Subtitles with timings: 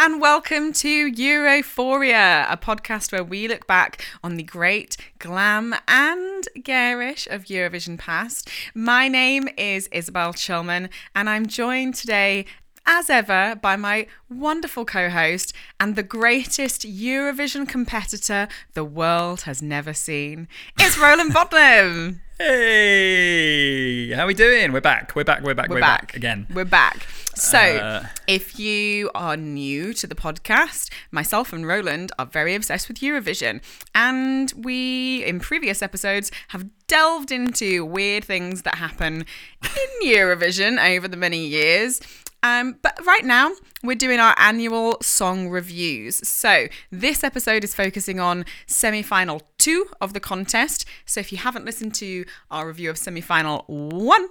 [0.00, 6.48] and welcome to Europhoria, a podcast where we look back on the great glam and
[6.62, 8.48] garish of Eurovision past.
[8.76, 12.46] My name is Isabel Chilman, and I'm joined today,
[12.86, 19.60] as ever, by my wonderful co host and the greatest Eurovision competitor the world has
[19.60, 20.46] never seen.
[20.78, 22.20] It's Roland Bodlam.
[22.40, 24.70] Hey, how are we doing?
[24.72, 25.16] We're back.
[25.16, 25.42] We're back.
[25.42, 25.68] We're back.
[25.68, 26.02] We're, We're back.
[26.02, 26.46] back again.
[26.54, 27.04] We're back.
[27.34, 32.86] So, Uh, if you are new to the podcast, myself and Roland are very obsessed
[32.86, 33.60] with Eurovision.
[33.92, 39.24] And we, in previous episodes, have delved into weird things that happen
[39.64, 42.00] in Eurovision over the many years.
[42.42, 43.52] Um, but right now,
[43.82, 46.26] we're doing our annual song reviews.
[46.28, 50.84] So, this episode is focusing on semi final two of the contest.
[51.04, 54.28] So, if you haven't listened to our review of semi final one,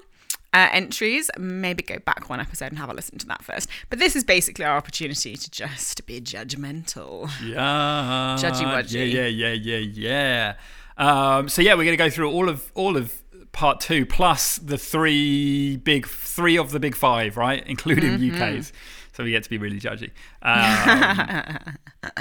[0.54, 3.70] uh, entries, maybe go back one episode and have a listen to that first.
[3.90, 7.30] But this is basically our opportunity to just be judgmental.
[7.44, 8.38] Yeah.
[8.40, 9.12] Judgy wudgy.
[9.12, 10.54] Yeah, yeah, yeah, yeah, yeah.
[10.98, 13.14] Um, so yeah, we're gonna go through all of all of
[13.52, 18.42] part two plus the three big three of the big five, right, including Mm-hmm.
[18.42, 18.74] UK's.
[19.14, 20.12] So we get to be really judgy.
[20.44, 21.76] Um,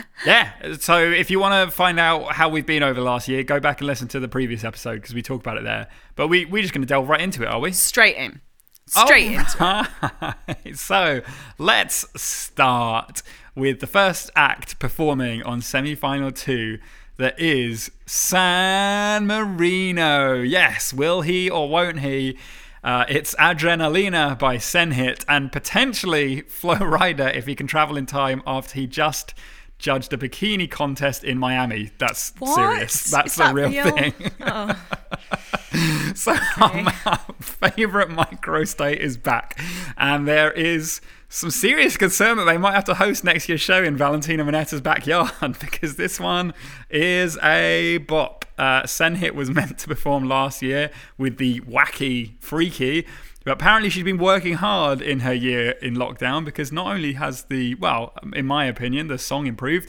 [0.27, 0.53] yeah.
[0.79, 3.61] So if you want to find out how we've been over the last year, go
[3.61, 5.89] back and listen to the previous episode because we talk about it there.
[6.15, 7.73] But we we're just gonna delve right into it, are we?
[7.73, 8.41] Straight in.
[8.87, 11.21] Straight into Alright, So
[11.59, 13.23] let's start
[13.55, 16.79] with the first act performing on semi final two.
[17.19, 20.42] That is San Marino.
[20.42, 22.36] Yes, will he or won't he?
[22.84, 28.42] Uh, it's Adrenalina by Senhit and potentially Flo Rida if he can travel in time
[28.47, 29.33] after he just
[29.79, 31.91] judged a bikini contest in Miami.
[31.99, 32.55] That's What?
[32.55, 33.11] serious.
[33.11, 33.91] That's Is the that real, real?
[33.97, 34.15] thing.
[34.41, 34.75] Oh,
[36.15, 39.61] So our favorite microstate is back,
[39.99, 43.83] and there is some serious concern that they might have to host next year's show
[43.83, 46.55] in Valentina Monetta's backyard because this one
[46.89, 48.45] is a bop.
[48.57, 53.07] Uh, Senhit was meant to perform last year with the wacky freaky.
[53.46, 57.45] But apparently, she's been working hard in her year in lockdown because not only has
[57.45, 59.89] the, well, in my opinion, the song improved,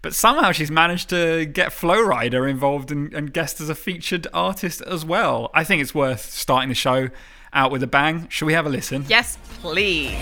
[0.00, 4.26] but somehow she's managed to get Flo Rida involved and, and guest as a featured
[4.32, 5.50] artist as well.
[5.52, 7.10] I think it's worth starting the show
[7.52, 8.26] out with a bang.
[8.30, 9.04] Shall we have a listen?
[9.06, 10.16] yes, please.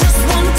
[0.00, 0.54] Just one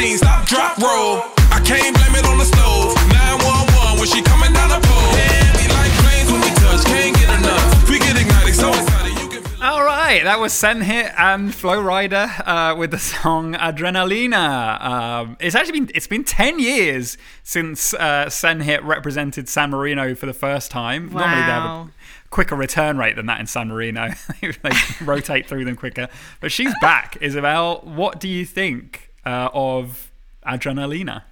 [0.00, 1.20] 16, stop, drop, roll.
[1.52, 2.96] I can't blame it on the stove.
[3.12, 5.12] 911 when she coming down the pole.
[5.12, 7.90] Heavy like planes when we touch, can't get enough.
[7.90, 9.44] We get ignited, so excited.
[9.62, 14.80] All right, that was Senhit and Flo Rida uh, with the song Adrenalina.
[14.80, 20.24] Um, it's actually been it's been ten years since uh, Senhit represented San Marino for
[20.24, 21.10] the first time.
[21.10, 21.20] Wow.
[21.20, 21.90] Normally they have a
[22.30, 24.14] quicker return rate than that in San Marino.
[24.40, 24.70] they
[25.02, 26.08] rotate through them quicker,
[26.40, 27.18] but she's back.
[27.20, 29.09] Isabel, what do you think?
[29.30, 30.10] Uh, of
[30.46, 31.22] Adrenalina?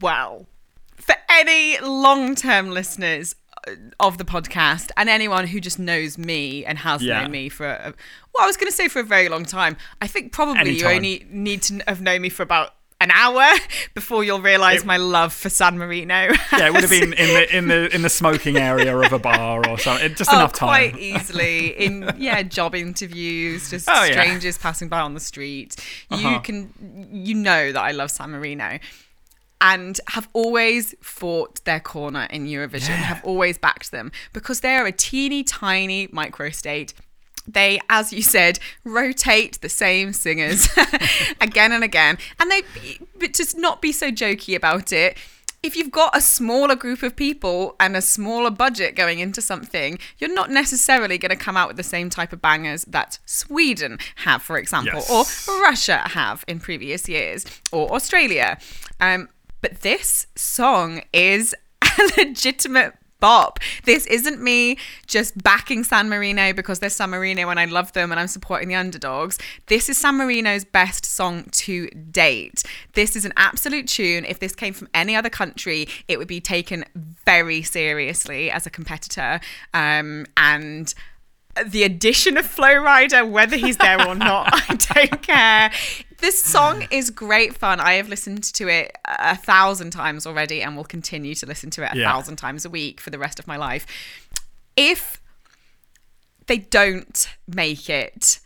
[0.00, 0.46] Well,
[0.96, 3.34] for any long term listeners
[3.66, 7.22] uh, of the podcast and anyone who just knows me and has Yeah.
[7.22, 7.94] known me for, a,
[8.34, 10.86] well, I was going to say for a very long time, I think probably you
[10.86, 13.44] only need to have known me for about an hour
[13.94, 16.14] before you'll realize It- my love for San Marino.
[16.52, 19.18] Yeah, it would have been in the in the in the smoking area of a
[19.18, 20.14] bar or something.
[20.14, 20.68] Just Oh, enough time.
[20.68, 24.12] quite easily in yeah job interviews, just Oh, yeah.
[24.12, 25.76] strangers passing by on the street.
[26.10, 26.38] You Uh-huh.
[26.40, 28.78] can you know that I love San Marino,
[29.60, 32.94] and have always fought their corner in Eurovision.
[32.94, 36.92] Have always backed them because they are a teeny tiny microstate.
[37.48, 40.68] They, as you said, rotate the same singers
[41.40, 42.62] again and again, and they
[43.18, 45.16] but to not be so jokey about it
[45.62, 49.98] if you've got a smaller group of people and a smaller budget going into something,
[50.18, 53.98] you're not necessarily going to come out with the same type of bangers that Sweden
[54.16, 55.48] have, for example, Yes.
[55.48, 58.58] or Russia have in previous years, or Australia.
[59.00, 59.28] Um,
[59.60, 62.94] but this song is a legitimate
[63.26, 63.58] bop.
[63.82, 64.78] This isn't me
[65.08, 68.68] just backing San Marino because they're San Marino and I love them and I'm supporting
[68.68, 69.36] the underdogs.
[69.66, 72.62] This is San Marino's best song to date.
[72.92, 74.24] This is an absolute tune.
[74.24, 76.84] If this came from any other country, it would be taken
[77.24, 79.40] very seriously as a competitor.
[79.74, 80.94] Um, and
[81.64, 85.72] the addition of Flo Rida, whether he's there or not, I don't care.
[86.18, 87.78] This song is great fun.
[87.80, 91.84] I have listened to it a thousand times already and will continue to listen to
[91.84, 92.10] it a Yeah.
[92.12, 93.86] thousand times a week for the rest of my life.
[94.76, 95.20] If
[96.46, 98.40] they don't make it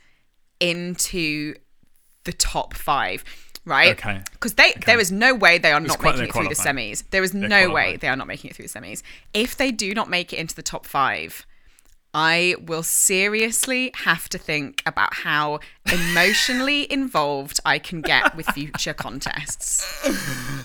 [0.58, 1.54] into
[2.24, 3.24] the top five,
[3.64, 3.92] right?
[3.98, 4.20] Okay.
[4.32, 6.60] Because they there is no way they are not quite- making it they're through the
[6.80, 7.04] semis.
[7.10, 7.72] There is no qualified.
[7.74, 9.02] way they are not making it through the semis.
[9.32, 11.46] If they do not make it into the top five,
[12.12, 15.60] I will seriously have to think about how
[15.92, 19.86] emotionally involved I can get with future contests.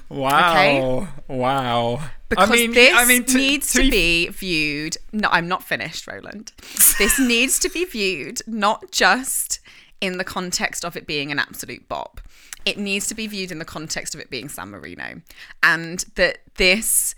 [0.10, 1.08] Wow.
[1.28, 2.02] Wow.
[2.30, 4.98] Because I mean, this I mean, to, needs to, be viewed.
[5.14, 6.52] No, I'm not finished, Roland.
[6.98, 9.60] This needs to be viewed not just
[10.02, 12.22] in the context of it being an absolute bop.
[12.66, 15.22] It needs to be viewed in the context of it being San Marino,
[15.62, 17.14] and that this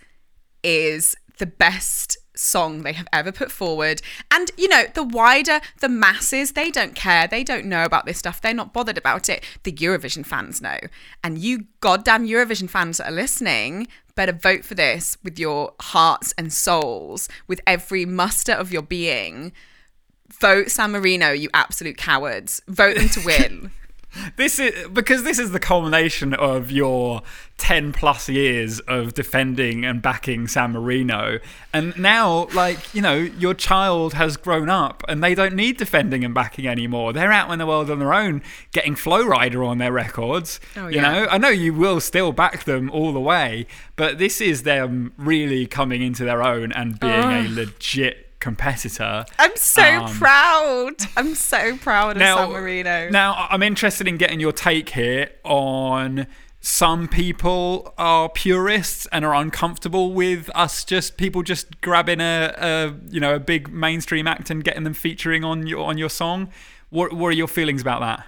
[0.62, 4.00] is the best song they have ever put forward.
[4.30, 7.26] And you know, the wider the masses, they don't care.
[7.26, 8.40] They don't know about this stuff.
[8.40, 9.44] They're not bothered about it.
[9.64, 10.78] The Eurovision fans know.
[11.22, 16.34] And you goddamn Eurovision fans that are listening, better vote for this with your hearts
[16.38, 19.52] and souls, with every muster of your being.
[20.40, 22.60] Vote San Marino, you absolute cowards.
[22.68, 23.70] Vote them to win.
[24.36, 27.22] This is because this is the culmination of your
[27.58, 31.38] 10 plus years of defending and backing San Marino.
[31.72, 36.24] And now, like, you know, your child has grown up and they don't need defending
[36.24, 37.12] and backing anymore.
[37.12, 40.60] They're out in the world on their own getting Flo Rida on their records.
[40.76, 43.66] Oh, you know, I know you will still back them all the way,
[43.96, 47.40] but this is them really coming into their own and being oh.
[47.40, 49.24] a legit competitor.
[49.38, 50.94] I'm so Um, proud.
[51.16, 53.08] I'm so proud of now, San Marino.
[53.10, 56.26] Now, I'm interested in getting your take here on
[56.60, 62.94] some people are purists and are uncomfortable with us just people just grabbing a, a
[63.08, 66.48] you know a big mainstream act and getting them featuring on your on your song.
[66.90, 68.26] What what are your feelings about that?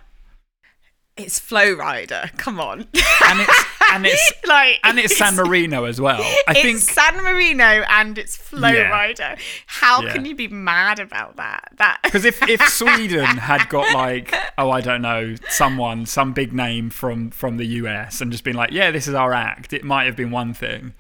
[1.21, 2.37] It's Flo Rida.
[2.37, 2.81] Come on.
[2.81, 6.21] And it's and it's like and it's San Marino as well.
[6.21, 8.91] I it's think San Marino and it's Flo Yeah.
[8.91, 9.39] Rida.
[9.67, 10.13] How Yeah.
[10.13, 11.69] can you be mad about that?
[11.77, 16.53] That Because if, if Sweden had got like oh I don't know someone some big
[16.53, 19.85] name from from the US and just been like yeah this is our act it
[19.85, 20.95] might have been one thing,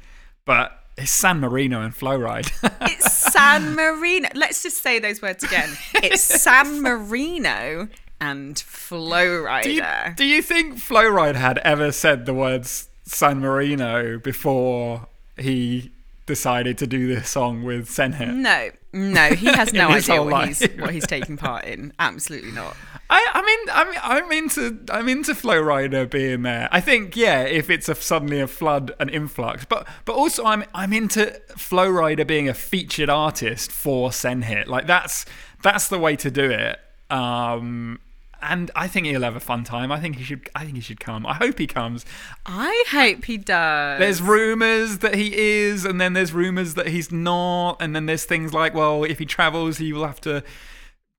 [0.44, 2.50] but it's San Marino and Flo Rida.
[2.82, 4.28] it's San Marino.
[4.34, 5.70] Let's just say those words again.
[5.94, 7.88] It's San Marino
[8.20, 9.62] and Flo Rida.
[9.62, 9.84] do, you,
[10.16, 15.06] do you think Flo Rida had ever said the words San Marino before
[15.36, 15.90] he
[16.26, 18.34] decided to do this song with Senhit?
[18.34, 21.92] no, no, he has no idea what he's what he's taking part in.
[21.98, 22.76] Absolutely not.
[23.10, 26.68] I, I mean, I mean, I'm into, I'm into Flo Rida being there.
[26.70, 30.62] I think, yeah, if it's a, suddenly a flood, an influx, but, but also I'm,
[30.72, 34.68] I'm into Flo Rida being a featured artist for Senhit.
[34.68, 35.26] Like that's,
[35.60, 36.78] that's the way to do it.
[37.10, 37.98] Um,
[38.42, 39.92] and I think he'll have a fun time.
[39.92, 40.48] I think he should.
[40.54, 41.26] I think he should come.
[41.26, 42.04] I hope he comes.
[42.46, 43.98] I hope he does.
[43.98, 48.24] There's rumors that he is, and then there's rumors that he's not, and then there's
[48.24, 50.42] things like, well, if he travels, he will have to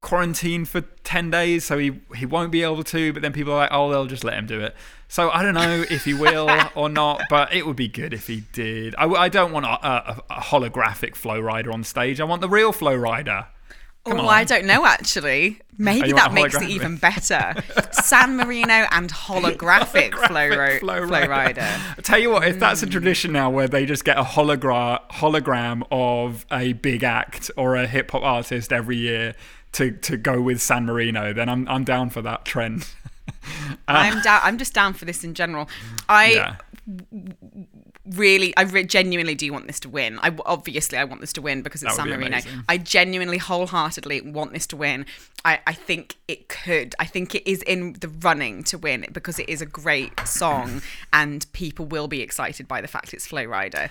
[0.01, 3.57] quarantine for 10 days so he he won't be able to but then people are
[3.57, 4.75] like oh they'll just let him do it
[5.07, 8.25] so i don't know if he will or not but it would be good if
[8.25, 12.23] he did i, I don't want a, a, a holographic Flo Rida on stage i
[12.23, 13.47] want the real Flo Rida
[14.05, 14.29] Come oh, on.
[14.29, 15.59] I don't know actually.
[15.77, 17.55] Maybe that makes it even better.
[17.91, 21.57] San Marino and holographic, flow, ro- Flow Flo Rida.
[21.97, 22.91] I tell you what, if that's a hmm.
[22.91, 27.87] tradition now where they just get a hologram hologram of a big act or a
[27.87, 29.33] hip hop artist every year
[29.73, 32.87] to, to go with San Marino, then I'm I'm down for that trend.
[33.27, 33.33] Uh,
[33.87, 34.41] I'm down.
[34.43, 35.67] I'm just down for this in general.
[36.07, 36.55] I yeah.
[38.03, 40.17] Really, I re- genuinely do want this to win.
[40.23, 42.27] I obviously I want this to win because it's San be Marino.
[42.27, 42.63] amazing.
[42.67, 45.05] I genuinely, wholeheartedly want this to win.
[45.45, 46.95] I, I think it could.
[46.97, 50.81] I think it is in the running to win because it is a great song
[51.13, 53.89] and people will be excited by the fact it's Flo Rida.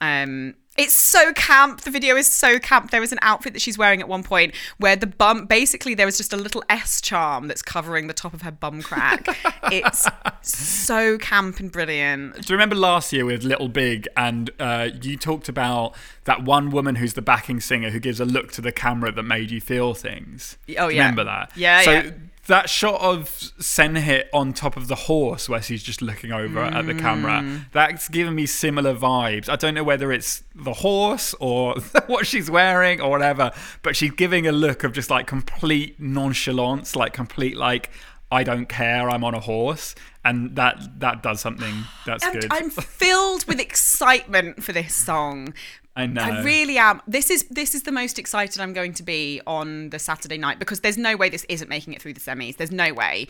[0.00, 1.82] Um, it's so camp.
[1.82, 2.90] The video is so camp.
[2.90, 6.06] There was an outfit that she's wearing at one point where the bum, basically, there
[6.06, 9.26] was just a little S charm that's covering the top of her bum crack.
[9.72, 10.06] it's
[10.42, 12.34] so camp and brilliant.
[12.34, 16.70] Do you remember last year with Little Big and uh, you talked about that one
[16.70, 19.60] woman who's the backing singer who gives a look to the camera that made you
[19.60, 20.56] feel things?
[20.70, 21.02] Oh, Do you yeah.
[21.02, 21.52] Remember that?
[21.56, 22.10] Yeah, so yeah.
[22.46, 23.24] That shot of
[23.60, 27.66] Senhit on top of the horse where she's just looking over at the camera, Mm.
[27.72, 29.48] that's given me similar vibes.
[29.48, 31.74] I don't know whether it's the horse or
[32.06, 33.50] what she's wearing or whatever,
[33.82, 37.90] but she's giving a look of just like complete nonchalance, like complete like
[38.30, 41.74] I don't care, I'm on a horse, and that that does something
[42.04, 42.48] that's good.
[42.50, 45.54] I'm filled with excitement for this song.
[45.96, 46.20] I know.
[46.22, 47.00] I really am.
[47.06, 50.58] This is this is the most excited I'm going to be on the Saturday night
[50.58, 52.58] because there's no way this isn't making it through the semis.
[52.58, 53.28] There's no way.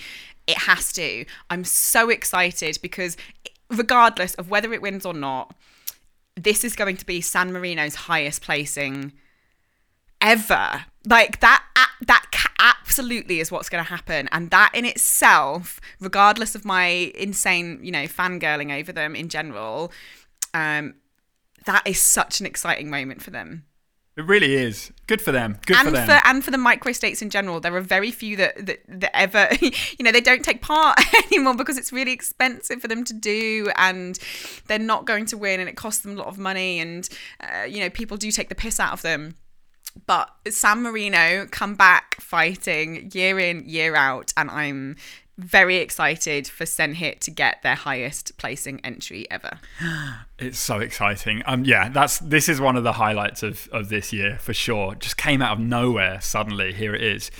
[0.48, 1.24] It has to.
[1.48, 3.16] I'm so excited because
[3.70, 5.54] regardless of whether it wins or not,
[6.34, 9.12] this is going to be San Marino's highest placing
[10.20, 10.84] ever.
[11.08, 11.62] like that
[12.06, 12.26] that
[12.58, 17.92] absolutely is what's going to happen and that in itself regardless of my insane you
[17.92, 19.92] know fangirling over them in general
[20.54, 20.94] um
[21.66, 23.64] that is such an exciting moment for them
[24.16, 24.92] It really is.
[25.06, 25.58] Good for them.
[25.66, 26.06] Good and for them.
[26.06, 29.48] for and for the microstates in general there are very few that, that that ever
[29.60, 33.70] you know they don't take part anymore because it's really expensive for them to do
[33.76, 34.18] and
[34.68, 37.64] they're not going to win and it costs them a lot of money and uh,
[37.64, 39.34] you know people do take the piss out of them
[40.06, 44.96] but San Marino come back fighting year in year out and I'm
[45.38, 49.58] very excited for Senhit to get their highest placing entry ever.
[50.38, 51.42] It's so exciting.
[51.46, 54.94] Um, yeah, that's this is one of the highlights of, of this year for sure.
[54.94, 56.74] Just came out of nowhere suddenly.
[56.74, 57.30] Here it is.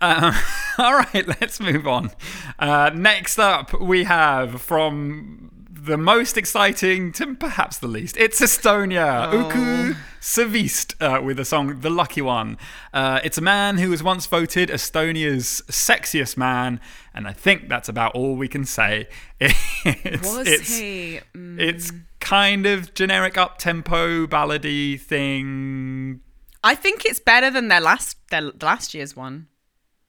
[0.00, 0.32] Um,
[0.78, 2.12] all right, let's move on.
[2.58, 5.50] Uh, next up, we have from
[5.86, 8.16] the most exciting to perhaps the least.
[8.16, 9.32] It's Estonia.
[9.32, 12.58] Uku Suviste uh, with the song "The Lucky One."
[12.92, 16.80] Uh, it's a man who was once voted Estonia's sexiest man,
[17.14, 19.08] and I think that's about all we can say.
[19.84, 21.20] It's, Was it's, he?
[21.32, 21.60] Mm.
[21.60, 26.20] it's kind of generic up tempo ballady thing.
[26.64, 29.46] I think it's better than their last their last year's one.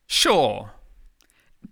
[0.08, 0.72] Sure.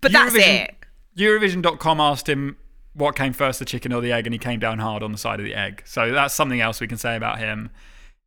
[0.01, 0.75] But that's Eurovision- it.
[1.17, 2.57] Eurovision.com asked him
[2.95, 5.17] what came first, the chicken or the egg, and he came down hard on the
[5.17, 5.83] side of the egg.
[5.85, 7.69] So that's something else we can say about him.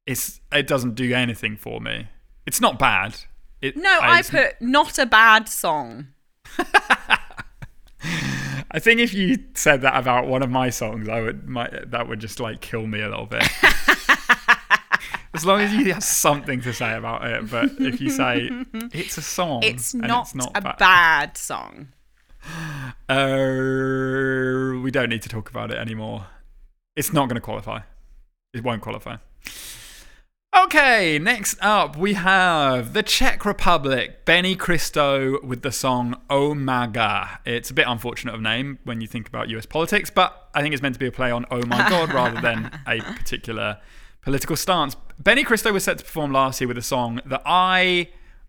[0.06, 2.08] It's it doesn't do anything for me.
[2.46, 3.16] It's not bad.
[3.60, 6.08] It, No, I it's- put not a bad song.
[8.70, 12.06] I think if you said that about one of my songs, I would my, that
[12.08, 13.42] would just like kill me a little bit.
[15.34, 18.48] as long as you have something to say about it, but if you say
[18.92, 21.88] it's a song, It's not, it's not a bad, bad song.
[23.10, 26.26] Uh, we don't need to talk about it anymore.
[26.94, 27.80] It's not going to qualify.
[28.52, 29.16] It won't qualify.
[30.56, 37.38] Okay, next up we have the Czech Republic, Benny Christo with the song Omaga.
[37.44, 40.72] It's a bit unfortunate of name when you think about US politics, but I think
[40.72, 43.78] it's meant to be a play on Oh My God rather than a particular
[44.22, 44.96] political stance.
[45.18, 48.08] Benny Christo was set to perform last year with a song that I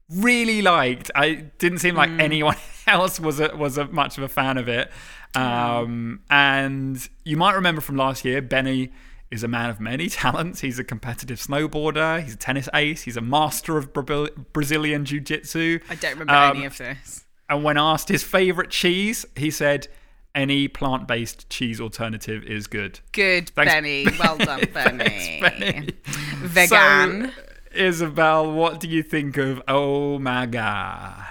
[0.09, 1.11] really liked.
[1.15, 2.55] I didn't seem like anyone
[2.87, 4.91] else was a, was a, much of a fan of it.
[5.35, 8.91] Um, and you might remember from last year, Benny
[9.31, 10.61] is a man of many talents.
[10.61, 12.23] He's a competitive snowboarder.
[12.23, 13.03] He's a tennis ace.
[13.03, 15.79] He's a master of Bra- Brazilian jiu-jitsu.
[15.89, 17.25] I don't remember Um, any of this.
[17.47, 19.87] And when asked his favorite cheese, he said,
[20.35, 24.05] "Any plant-based cheese alternative is good." Good, Thanks- Benny.
[24.19, 25.39] Well done, Benny.
[25.41, 25.89] Benny.
[26.05, 27.31] Vegan.
[27.35, 27.41] So,
[27.73, 31.27] Isabel, what do you think of Omaga?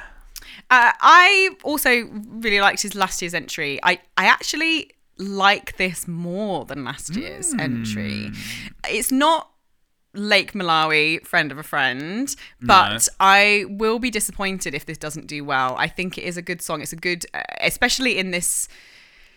[0.71, 3.81] Uh, I also really liked his last year's entry.
[3.83, 8.31] I, I actually like this more than last year's entry.
[8.89, 9.51] It's not
[10.15, 15.45] Lake Malawi, friend of a friend, but I will be disappointed if this doesn't do
[15.45, 15.75] well.
[15.79, 16.83] I think it is a good song.
[16.83, 18.69] It's a good, uh, especially in this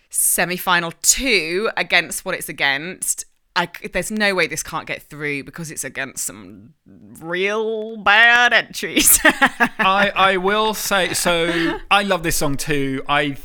[0.10, 3.26] semi final two against what it's against.
[3.56, 9.20] I there's no way this can't get through because it's against some real bad entries.
[9.24, 11.80] I I will say so.
[11.92, 13.04] I love this song too.
[13.10, 13.38] I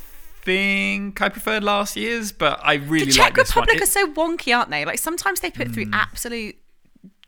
[0.42, 3.62] think I preferred last year's, but I really the like Czech this one.
[3.64, 4.84] Republic It- are so wonky, aren't they?
[4.84, 5.94] Like sometimes they put through hmm.
[5.94, 6.56] absolute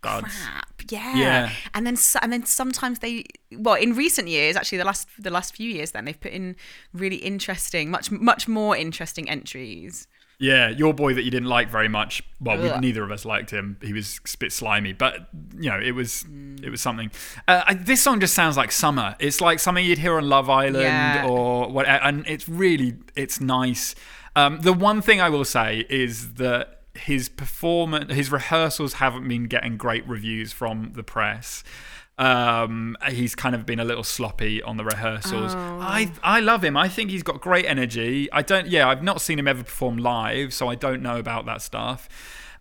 [0.00, 0.32] Gods.
[0.44, 1.16] crap, yeah.
[1.16, 1.50] Yeah.
[1.74, 5.56] and then and then sometimes they, well, in recent years, actually the last the last
[5.56, 6.54] few years, then they've put in
[6.92, 10.06] really interesting, much much more interesting entries.
[10.40, 12.22] Yeah, your boy that you didn't like very much.
[12.40, 13.76] Well, we, neither of us liked him.
[13.82, 16.24] He was a bit slimy, but you know, it was
[16.62, 17.10] it was something.
[17.48, 19.16] Uh, I, this song just sounds like summer.
[19.18, 21.26] It's like something you'd hear on Love Island Yeah.
[21.28, 23.96] or what, and it's really it's nice.
[24.36, 29.44] Um, the one thing I will say is that his performance, his rehearsals haven't been
[29.44, 31.64] getting great reviews from the press.
[32.18, 35.54] Um, he's kind of been a little sloppy on the rehearsals.
[35.54, 36.76] I I love him.
[36.76, 38.30] I think he's got great energy.
[38.32, 38.66] I don't.
[38.66, 42.08] Yeah, I've not seen him ever perform live, so I don't know about that stuff.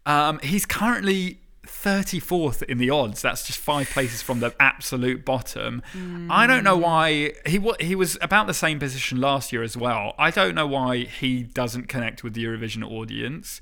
[0.05, 3.21] Um, he's currently 34th in the odds.
[3.21, 5.81] That's just five places from the absolute bottom.
[6.29, 10.13] I don't know why he he was about the same position last year as well.
[10.17, 13.59] I don't know why he doesn't connect with the Eurovision audience.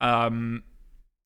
[0.00, 0.64] Um,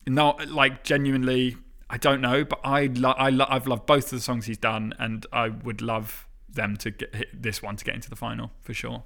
[0.06, 1.56] not like genuinely
[1.90, 4.58] i don't know but i lo- I lo- i've loved both of the songs he's
[4.58, 8.50] done and i would love them to get this one to get into the final
[8.60, 9.04] for sure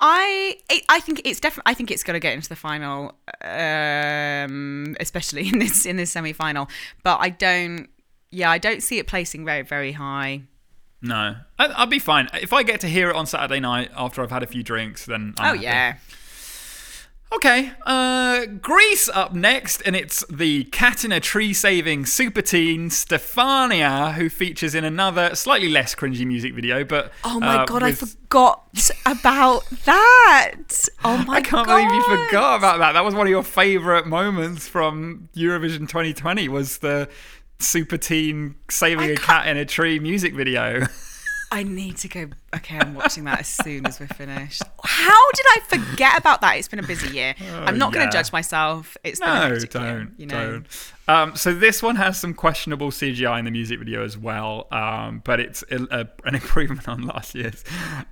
[0.00, 0.58] I
[0.88, 5.48] I- think it's definitely I think it's going to get into the final, um, especially
[5.52, 6.68] in this in this semi final.
[7.04, 7.88] But I don't.
[8.30, 10.42] Yeah, I don't see it placing very very high.
[11.00, 14.22] no I, i'll be fine if i get to hear it on saturday night after
[14.22, 15.64] i've had a few drinks then I'm oh happy.
[15.64, 15.96] yeah.
[17.36, 22.90] Okay, uh, Greece up next, and it's the cat in a tree saving super teen
[22.90, 26.84] Stefania, who features in another slightly less cringy music video.
[26.84, 28.62] But Oh my uh, god, I forgot
[29.04, 30.88] about that.
[31.04, 31.76] Oh my god, I can't god.
[31.88, 32.92] believe you forgot about that.
[32.92, 36.48] That was one of your favourite moments from Eurovision 2020.
[36.48, 37.08] Was the
[37.58, 40.86] super teen saving I a can't- cat in a tree music video?
[41.54, 42.26] I need to go.
[42.54, 44.62] Okay, I'm watching that as soon as we're finished.
[44.82, 46.56] How did I forget about that?
[46.56, 47.34] It's been a busy year.
[47.52, 48.96] I'm not going Oh, to judge myself.
[49.04, 50.50] It's No, hectic year, don't, you know.
[50.52, 50.66] don't.
[51.06, 55.20] Um, so this one has some questionable CGI in the music video as well, um,
[55.24, 57.62] but it's a, a, an improvement on last year's.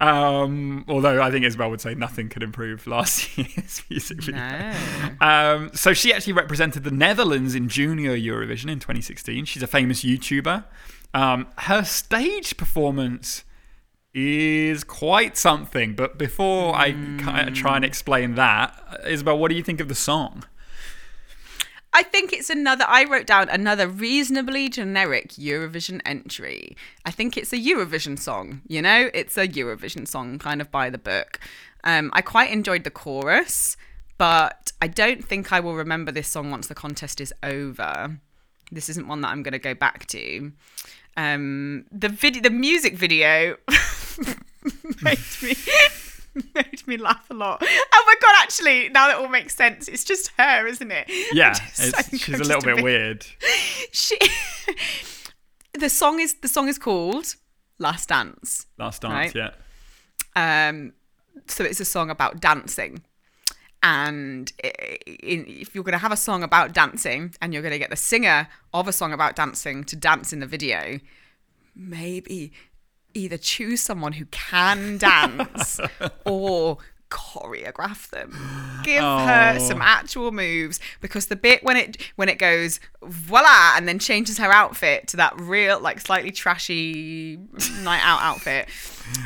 [0.00, 4.40] Um, although I think Isabel would say nothing could improve last year's music video.
[4.40, 5.26] No.
[5.26, 9.46] Um, so she actually represented the Netherlands in Junior Eurovision in 2016.
[9.46, 10.64] She's a famous YouTuber.
[11.14, 13.44] Um, her stage performance
[14.14, 15.94] is quite something.
[15.94, 19.88] But before I kind of try and explain that, Isabel, what do you think of
[19.88, 20.44] the song?
[21.94, 22.86] I think it's another.
[22.88, 26.74] I wrote down another reasonably generic Eurovision entry.
[27.04, 28.62] I think it's a Eurovision song.
[28.66, 31.38] You know, it's a Eurovision song, kind of by the book.
[31.84, 33.76] Um, I quite enjoyed the chorus,
[34.16, 38.18] but I don't think I will remember this song once the contest is over.
[38.70, 40.52] This isn't one that I'm going to go back to.
[41.16, 43.56] Um, the video, the music video,
[45.02, 45.54] made me
[46.54, 47.62] made me laugh a lot.
[47.62, 48.34] Oh my god!
[48.42, 51.06] Actually, now that all makes sense, it's just her, isn't it?
[51.32, 53.26] Yeah, just- it's, she's I'm a little bit weird.
[53.92, 54.16] She,
[55.74, 57.34] the song is the song is called
[57.78, 59.52] "Last Dance." Last dance, Right.
[60.34, 60.68] yeah.
[60.68, 60.92] Um,
[61.46, 63.02] so it's a song about dancing.
[63.82, 67.90] And if you're going to have a song about dancing and you're going to get
[67.90, 71.00] the singer of a song about dancing to dance in the video,
[71.74, 72.52] maybe
[73.14, 75.80] either choose someone who can dance
[76.24, 76.78] or
[77.12, 78.30] choreograph them.
[78.82, 79.68] Give her Oh.
[79.68, 84.38] some actual moves because the bit when it when it goes voila and then changes
[84.38, 87.38] her outfit to that real like slightly trashy
[87.82, 88.68] night out outfit.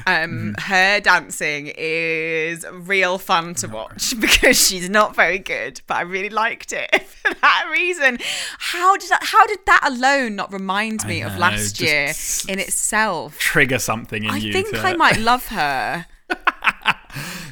[0.06, 6.00] Um, her dancing is real fun to watch because she's not very good, but I
[6.02, 8.18] really liked it for that reason.
[8.58, 12.12] How did that, how did that alone not remind me of last year
[12.48, 13.38] in itself?
[13.38, 14.50] Trigger something in I you.
[14.50, 16.06] I think to- I might love her.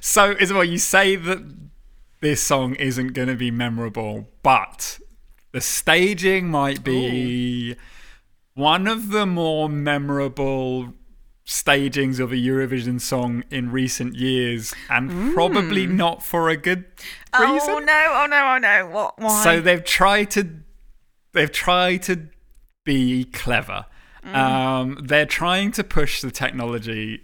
[0.00, 1.42] So, Isabel, you say that
[2.20, 4.98] this song isn't going to be memorable, but
[5.52, 7.76] the staging might be
[8.54, 10.94] one of the more memorable
[11.44, 16.84] stagings of a Eurovision song in recent years, and probably not for a good
[17.38, 17.70] reason.
[17.70, 18.10] Oh no!
[18.14, 18.54] Oh no!
[18.54, 18.88] Oh no!
[18.88, 19.18] What?
[19.18, 19.44] Why?
[19.44, 20.48] So they've tried to
[21.32, 22.28] they've tried to
[22.84, 23.86] be clever.
[24.24, 27.23] Um, they're trying to push the technology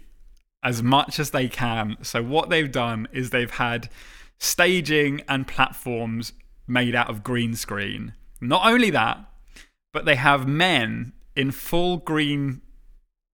[0.63, 1.97] as much as they can.
[2.01, 3.89] So what they've done is they've had
[4.39, 6.33] staging and platforms
[6.67, 8.13] made out of green screen.
[8.39, 9.19] Not only that,
[9.93, 12.61] but they have men in full green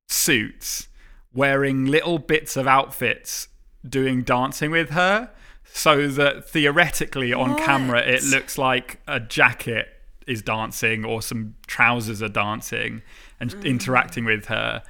[0.10, 0.88] suits
[1.34, 3.48] wearing little bits of outfits
[3.88, 5.30] doing dancing with her
[5.64, 9.88] so that theoretically on camera it looks like a jacket
[10.26, 13.02] is dancing or some trousers are dancing
[13.40, 13.66] and Mm.
[13.66, 14.82] interacting with her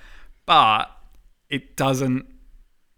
[0.45, 0.86] but
[1.49, 2.25] it doesn't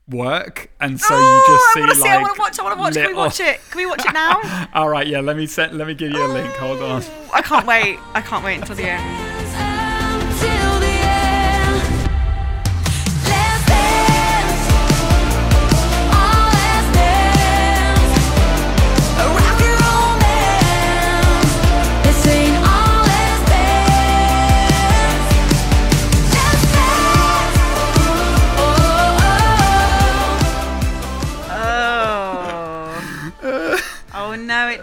[0.08, 2.02] work and so oh, you just see I want to see.
[2.02, 2.60] like I want to watch.
[2.60, 2.94] I want to watch.
[2.96, 3.60] Can we watch it?
[3.70, 4.68] Can we watch it now?
[4.74, 7.30] all right yeah let me send let me give you a link hold on oh,
[7.34, 8.00] I can't wait.
[8.14, 9.39] I can't wait until the end.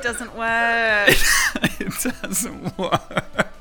[0.07, 1.09] Doesn't work.
[1.81, 1.93] it
[2.23, 3.53] doesn't work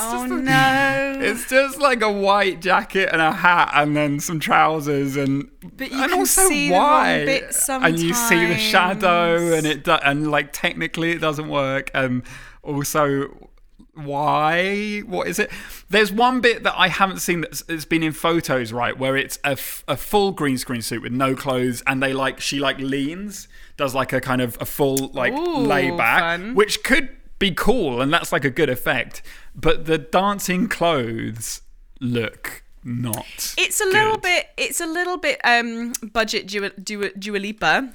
[0.00, 1.18] Oh no!
[1.20, 5.90] It's just like a white jacket and a hat, and then some trousers, and But
[5.90, 7.24] you and can also see the wrong why?
[7.24, 11.90] bits and you see the shadow, and it do- and like technically it doesn't work,
[11.94, 12.22] and
[12.62, 13.48] also
[13.94, 15.00] why?
[15.00, 15.50] What is it?
[15.90, 19.38] There's one bit that I haven't seen that's it's been in photos, right, where it's
[19.44, 22.78] a, f- a full green screen suit with no clothes, and they like she like
[22.78, 26.54] leans, does like a kind of a full like Ooh, layback, fun.
[26.54, 29.22] which could be cool and that's like a good effect
[29.54, 31.62] but the dancing clothes
[32.00, 34.48] look not It's a little bit.
[34.56, 37.92] It's a little bit um budget Dua Dua, Dua Lipa.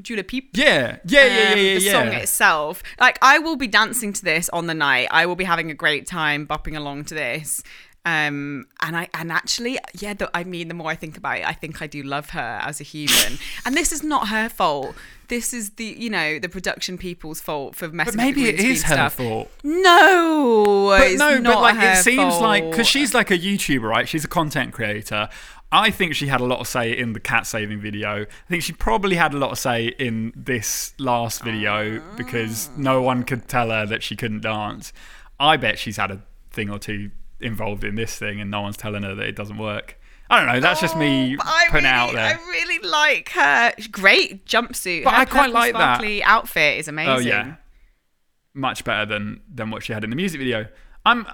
[0.00, 0.50] Dua Peep.
[0.52, 1.92] yeah yeah yeah yeah um, yeah, the yeah.
[1.92, 2.82] song itself.
[3.00, 5.08] Like I will be dancing to this on the night.
[5.10, 7.62] I will be having a great time bopping along to this.
[8.06, 11.44] Um, and I and actually, yeah, the, I mean, the more I think about it,
[11.46, 13.40] I think I do love her as a human.
[13.66, 14.94] and this is not her fault.
[15.26, 18.12] This is the you know the production people's fault for messing.
[18.12, 19.14] But maybe it is her stuff.
[19.14, 19.50] fault.
[19.64, 23.82] No, But it's no, not but like it seems like because she's like a YouTuber,
[23.82, 24.08] right?
[24.08, 25.28] She's a content creator.
[25.72, 28.22] I think she had a lot of say in the cat saving video.
[28.22, 33.02] I think she probably had a lot of say in this last video because no
[33.02, 34.92] one could tell her that she couldn't dance.
[35.40, 38.76] I bet she's had a thing or two involved in this thing, and no one's
[38.76, 39.98] telling her that it doesn't work.
[40.28, 40.60] I don't know.
[40.60, 42.38] That's just me Oh, I putting it really, out there.
[42.38, 43.72] I really like her.
[43.92, 45.04] Great jumpsuit.
[45.04, 45.78] But her I quite like that.
[45.96, 47.12] sparkly outfit is amazing.
[47.14, 47.56] Oh yeah,
[48.54, 50.66] much better than than what she had in the music video.
[51.04, 51.26] I'm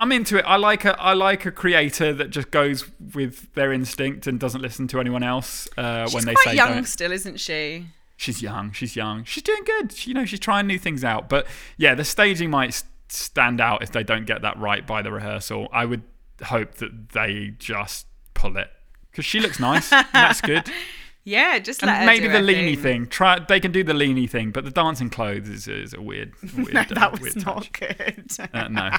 [0.00, 0.42] I'm into it.
[0.46, 4.62] I like a I like a creator that just goes with their instinct and doesn't
[4.62, 6.84] listen to anyone else uh, She's when they quite say young don't.
[6.86, 7.86] still, isn't she?
[8.16, 8.72] She's young.
[8.72, 9.22] She's young.
[9.24, 9.92] She's doing good.
[9.92, 11.28] She, you know, she's trying new things out.
[11.28, 15.10] But yeah, the staging might stand out if they don't get that right by the
[15.12, 15.68] rehearsal.
[15.72, 16.02] I would
[16.44, 18.70] hope that they just pull it
[19.10, 19.92] because she looks nice.
[19.92, 20.70] and that's good.
[21.24, 23.02] Yeah, just let And her maybe the leany thing.
[23.02, 23.06] thing.
[23.08, 23.38] Try.
[23.38, 26.32] They can do the leany thing, but the dancing clothes is, is a weird.
[26.56, 27.72] weird No, uh, that was weird not touch.
[27.72, 28.26] good.
[28.54, 28.90] Uh, no.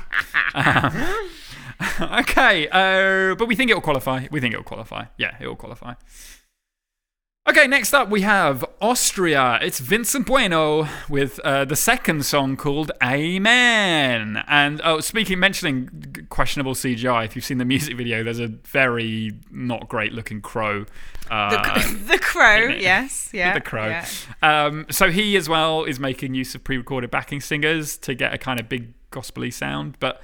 [0.53, 1.29] Um,
[2.19, 4.27] okay, uh, but we think it will qualify.
[4.29, 5.05] We think it will qualify.
[5.17, 5.95] Yeah, it will qualify.
[7.49, 9.57] Okay, next up we have Austria.
[9.59, 14.43] It's Vincent Bueno with uh, the second song called Amen.
[14.47, 19.31] And oh, speaking, mentioning questionable CGI, if you've seen the music video, there's a very
[19.49, 20.85] not great looking crow.
[21.31, 23.55] Uh, the, the crow, yes, yeah.
[23.55, 23.87] the crow.
[23.87, 24.05] yeah.
[24.43, 28.37] Um, so he as well is making use of pre-recorded backing singers to get a
[28.37, 29.97] kind of big gospely sound.
[29.99, 30.21] But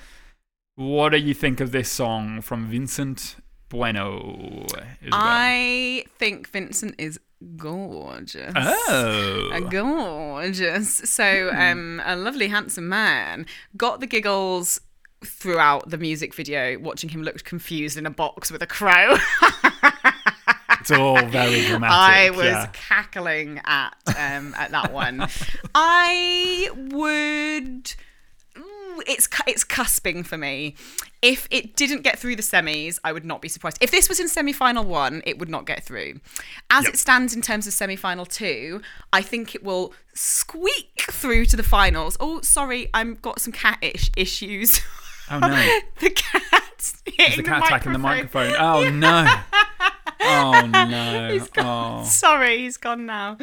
[0.75, 3.37] what do you think of this song from Vincent
[3.75, 4.65] Bueno?
[5.01, 5.09] Isabel?
[5.11, 7.19] I think Vincent is
[7.57, 8.53] gorgeous.
[8.55, 10.89] oh, gorgeous.
[10.89, 13.45] So, um, a lovely, handsome man.
[13.75, 14.79] Got the giggles
[15.25, 19.17] throughout the music video, watching him look confused in a box with a crow.
[20.79, 21.97] it's all very dramatic.
[21.97, 22.69] I was yeah.
[22.73, 25.27] cackling at um, at that one.
[25.75, 27.93] I would.
[29.07, 30.75] It's it's cusping for me.
[31.21, 33.77] If it didn't get through the semis, I would not be surprised.
[33.81, 36.19] If this was in semi-final one, it would not get through.
[36.69, 36.93] As Yep.
[36.93, 38.81] it stands in terms of semi-final two,
[39.11, 42.15] I think it will squeak through to the finals.
[42.19, 44.81] Oh, sorry, I've got some cat ish- issues.
[45.31, 45.47] Oh, no.
[45.99, 46.43] the cat.
[47.05, 48.53] hitting the cat attacking the microphone.
[48.59, 49.25] Oh no.
[50.21, 51.29] Oh no.
[51.33, 52.01] He's gone.
[52.01, 52.05] Oh.
[52.05, 53.37] Sorry, he's gone now.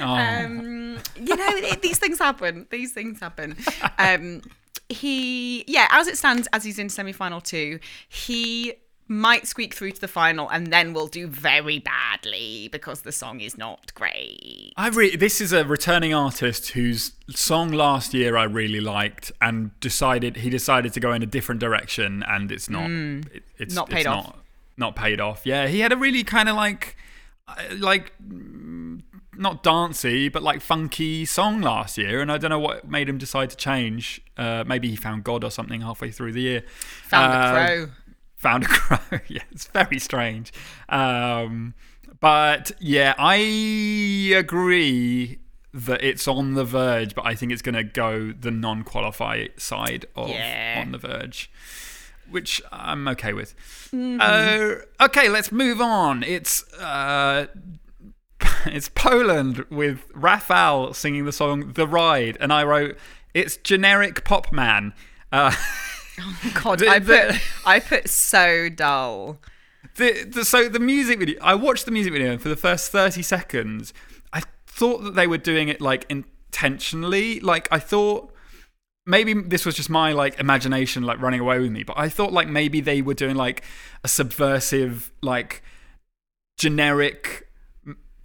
[0.00, 0.04] Oh.
[0.04, 2.66] Um, you know, it, these things happen.
[2.70, 3.56] These things happen.
[3.98, 4.42] Um,
[4.88, 8.74] he, yeah, as it stands, as he's in semi final two, he
[9.08, 13.40] might squeak through to the final and then will do very badly because the song
[13.40, 14.72] is not great.
[14.76, 19.78] I re- this is a returning artist whose song last year I really liked and
[19.80, 23.74] decided he decided to go in a different direction and it's not it, it's.
[23.74, 24.26] Not it's paid off.
[24.26, 24.38] not
[24.76, 25.44] not paid off.
[25.44, 26.96] Yeah, he had a really kind of like
[27.48, 29.02] uh, like mm,
[29.38, 33.18] not dancey but like funky song last year and I don't know what made him
[33.18, 34.20] decide to change.
[34.36, 36.62] Uh, maybe he found God or something halfway through the year.
[37.08, 37.88] Found Uh, a crow.
[38.36, 39.18] found a crow.
[39.28, 40.52] yeah, it's very strange.
[40.88, 41.74] Um,
[42.20, 43.36] but yeah, I
[44.36, 45.38] agree
[45.74, 50.06] that it's on the verge, but I think it's going to go the non-qualify side
[50.16, 50.82] of Yeah.
[50.84, 51.50] on the verge,
[52.28, 53.54] which I'm okay with.
[53.94, 56.22] Uh, okay, let's move on.
[56.22, 57.46] It's uh,
[58.76, 62.96] it's Poland with Rafał singing the song "The Ride," and I wrote
[63.34, 64.92] it's generic pop man.
[65.32, 65.54] Uh,
[66.54, 69.38] God, the- I the- put, I put so dull.
[69.96, 72.92] The, the, so the music video, I watched the music video and for the first
[72.92, 73.92] 30 seconds.
[74.32, 77.40] I thought that they were doing it like intentionally.
[77.40, 78.32] Like I thought
[79.06, 82.32] maybe this was just my like imagination like running away with me, but I thought
[82.32, 83.64] like maybe they were doing like
[84.04, 85.62] a subversive like
[86.56, 87.47] generic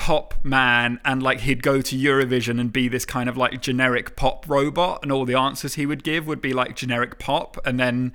[0.06, 4.16] pop man and like he'd go to Eurovision and be this kind of like generic
[4.18, 7.80] pop robot and all the answers he would give would be like generic pop and
[7.80, 8.12] then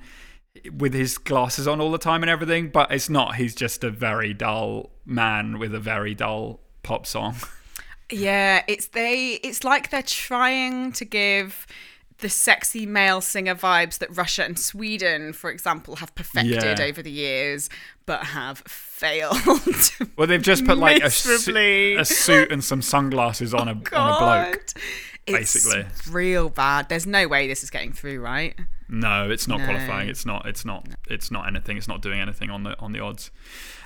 [0.71, 3.89] with his glasses on all the time and everything but it's not he's just a
[3.89, 7.35] very dull man with a very dull pop song
[8.11, 9.39] Yeah, it's they.
[9.43, 11.67] It's like they're trying to give
[12.17, 16.85] the sexy male singer vibes that Russia and Sweden, for example, have perfected Yeah.
[16.87, 17.69] over the years,
[18.09, 19.37] but have failed.
[20.17, 21.55] well they've just put like a, su-
[21.99, 24.19] a suit and some sunglasses on a, on a
[24.49, 24.65] bloke
[25.27, 25.85] It's basically.
[26.11, 26.89] real bad.
[26.89, 28.55] There's no way this is getting through, right?
[28.89, 29.65] No, it's not No.
[29.65, 30.09] qualifying.
[30.09, 30.47] It's not.
[30.47, 30.87] It's not.
[31.07, 31.77] It's not anything.
[31.77, 33.29] It's not doing anything on the on the odds.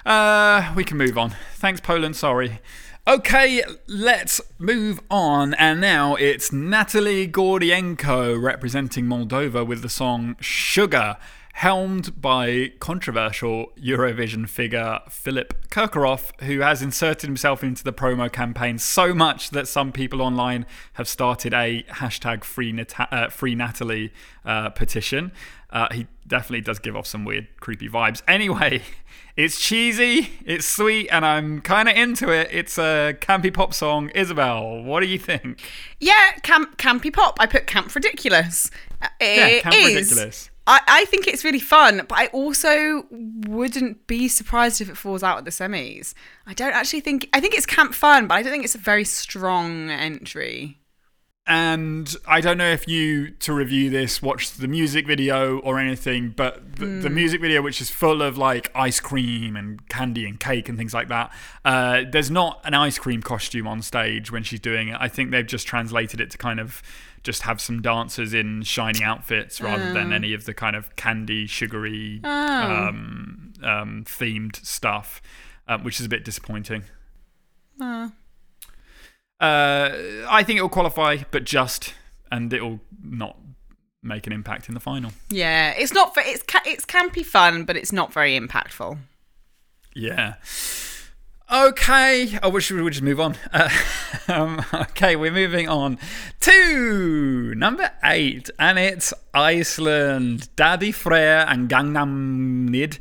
[0.06, 1.36] Uh, we can move on.
[1.56, 2.16] Thanks, Poland.
[2.16, 2.60] Sorry.
[3.06, 5.54] Okay, let's move on.
[5.56, 11.18] And now it's Natalie Gordienko representing Moldova with the song "Sugar."
[11.54, 18.80] Helmed by controversial Eurovision figure Philip Kirkorov, who has inserted himself into the promo campaign
[18.80, 24.12] so much that some people online have started a hashtag Free, uh, free Natalie
[24.44, 25.32] uh, petition.
[25.70, 28.22] Uh, he definitely does give off some weird, creepy vibes.
[28.28, 28.82] Anyway,
[29.38, 32.50] it's cheesy, it's sweet, and I'm kind of into it.
[32.52, 34.10] It's a campy pop song.
[34.16, 35.62] Isabel, what do you think?
[36.00, 37.38] Yeah, camp, campy pop.
[37.40, 38.72] I put camp ridiculous.
[39.02, 39.96] Uh, It Camp is.
[39.96, 40.50] Ridiculous.
[40.66, 45.22] I, I think it's really fun, but I also wouldn't be surprised if it falls
[45.22, 46.14] out at the semis.
[46.48, 47.28] I don't actually think.
[47.34, 50.80] I think it's camp fun, but I don't think it's a very strong entry.
[51.46, 56.30] And I don't know if you, to review this, watched the music video or anything,
[56.30, 60.40] but the, the music video, which is full of like ice cream and candy and
[60.40, 61.34] cake and things like that,
[61.66, 64.98] uh, there's not an ice cream costume on stage when she's doing it.
[65.02, 66.82] I think they've just translated it to kind of
[67.24, 71.46] just have some dancers in shiny outfits rather than any of the kind of candy,
[71.46, 75.22] sugary, um, um, themed stuff,
[75.68, 76.84] um, which is a bit disappointing.
[79.44, 81.94] Uh, I think it will qualify, but just,
[82.32, 83.38] and it will not
[84.02, 85.12] make an impact in the final.
[85.30, 86.14] Yeah, it's not.
[86.16, 88.98] It's ca- it's campy fun, but it's not very impactful.
[89.94, 90.36] Yeah.
[91.52, 92.40] Okay.
[92.42, 93.36] I wish we would just move on.
[93.52, 93.70] Uh,
[94.30, 96.00] um, okay, we're moving on
[96.40, 100.48] to number eight, and it's Iceland.
[100.56, 102.98] Daddy Freyr and Gagnamagnið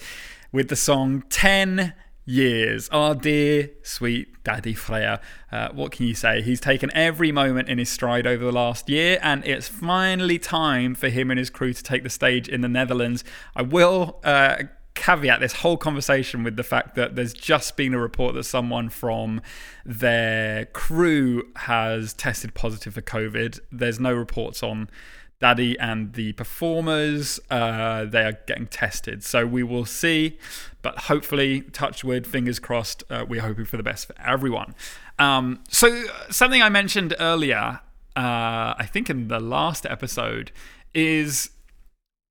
[0.50, 2.88] with the song 10 Years.
[2.90, 5.18] Our dear, sweet Daddy Freyr.
[5.50, 6.40] Uh, what can you say?
[6.40, 10.94] He's taken every moment in his stride over the last year, and it's finally time
[10.94, 13.24] for him and his crew to take the stage in the Netherlands.
[13.56, 14.20] I will.
[14.24, 18.44] Uh, caveat this whole conversation with the fact that there's just been a report that
[18.44, 19.40] someone from
[19.86, 23.58] their crew has tested positive for COVID.
[23.70, 24.90] There's no reports on
[25.42, 27.40] Daddy and the performers.
[27.50, 29.24] Uh, they are getting tested.
[29.24, 30.38] So we will see.
[30.82, 34.74] But hopefully, touch wood, fingers crossed, uh, we're hoping for the best for everyone.
[35.18, 37.80] Um, so, something I mentioned earlier,
[38.16, 40.52] uh, I think in the last episode,
[40.94, 41.50] is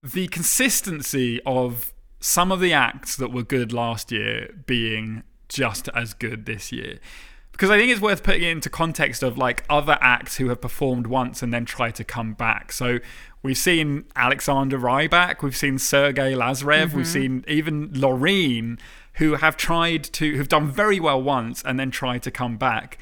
[0.01, 6.13] the consistency of some of the acts that were good last year being just as
[6.13, 6.99] good this year.
[7.51, 10.61] Because I think it's worth putting it into context of like other acts who have
[10.61, 12.71] performed once and then try to come back.
[12.71, 12.99] So
[13.43, 18.79] we've seen Alexander Rybak, we've seen Sergei Lazarev, we've seen even Loreen,
[19.15, 22.97] who have tried to, who've done very well once and then tried to come back.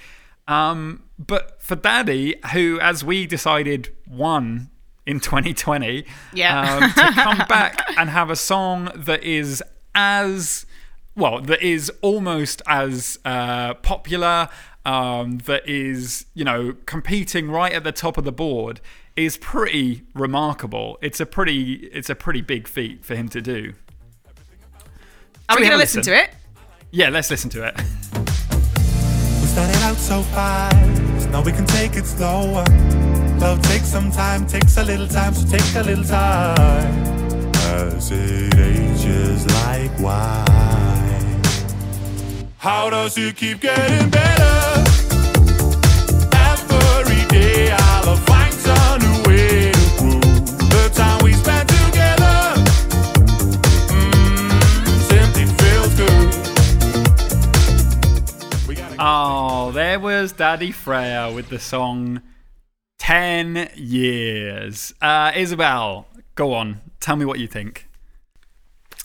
[0.47, 4.71] Um, but for Daddy, who, as we decided, won
[5.05, 6.75] in 2020, Yeah.
[6.75, 10.65] um, to come back and have a song that is as
[11.19, 14.49] well, that is almost as uh, popular,
[14.85, 18.79] um, that is you know competing right at the top of the board,
[19.15, 20.97] is pretty remarkable.
[21.01, 23.73] It's a pretty, it's a pretty big feat for him to do.
[25.49, 26.13] Are we we going to listen listen?
[26.13, 26.29] to it?
[26.91, 27.75] Yeah, let's listen to it.
[27.77, 32.63] We started out so fast, now we can take it slower.
[33.39, 37.09] Love takes some time, takes a little time, so take a little time.
[37.55, 40.78] As it ages like wine.
[42.59, 44.83] How does it keep getting better?
[46.33, 50.21] Every day I'll find some new way to prove
[50.69, 52.55] the time we spent together.
[53.95, 54.51] Mm,
[55.07, 56.35] simply feels good.
[58.67, 62.21] We Oh, there was Daddy Freyr with the song
[62.97, 64.93] 10 Years.
[65.01, 66.81] Uh, Isabel, go on.
[66.99, 67.87] Tell me what you think.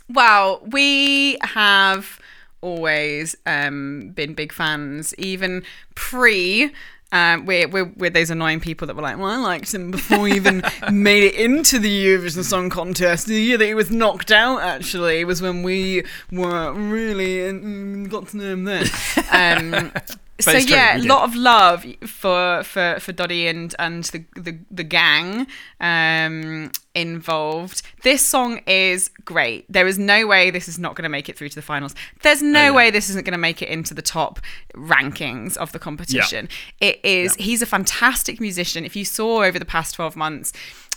[0.09, 2.19] Well, we have
[2.65, 5.63] always um, been big fans, even
[5.95, 6.73] pre.
[7.13, 10.27] Um, we're, we're, we're those annoying people that were like, well, I liked him before
[10.27, 13.27] he even made it into the Eurovision Song Contest.
[13.27, 18.29] The year that he was knocked out, actually, was when we were really mm, got
[18.29, 18.87] to know him then.
[19.31, 19.93] Um,
[20.41, 24.83] so yeah, a lot of love for for for Doddy and and the the, the
[24.85, 25.47] gang
[25.81, 27.83] um, involved.
[28.03, 29.65] This song is great.
[29.73, 31.95] There is no way this is not going to make it through to the finals.
[32.23, 32.71] There's no Oh, yeah.
[32.73, 34.41] way this isn't going to make it into the top
[34.75, 36.49] rankings of the competition.
[36.81, 37.35] It is.
[37.37, 38.85] He's a fantastic musician.
[38.85, 40.53] If you saw over the past twelve months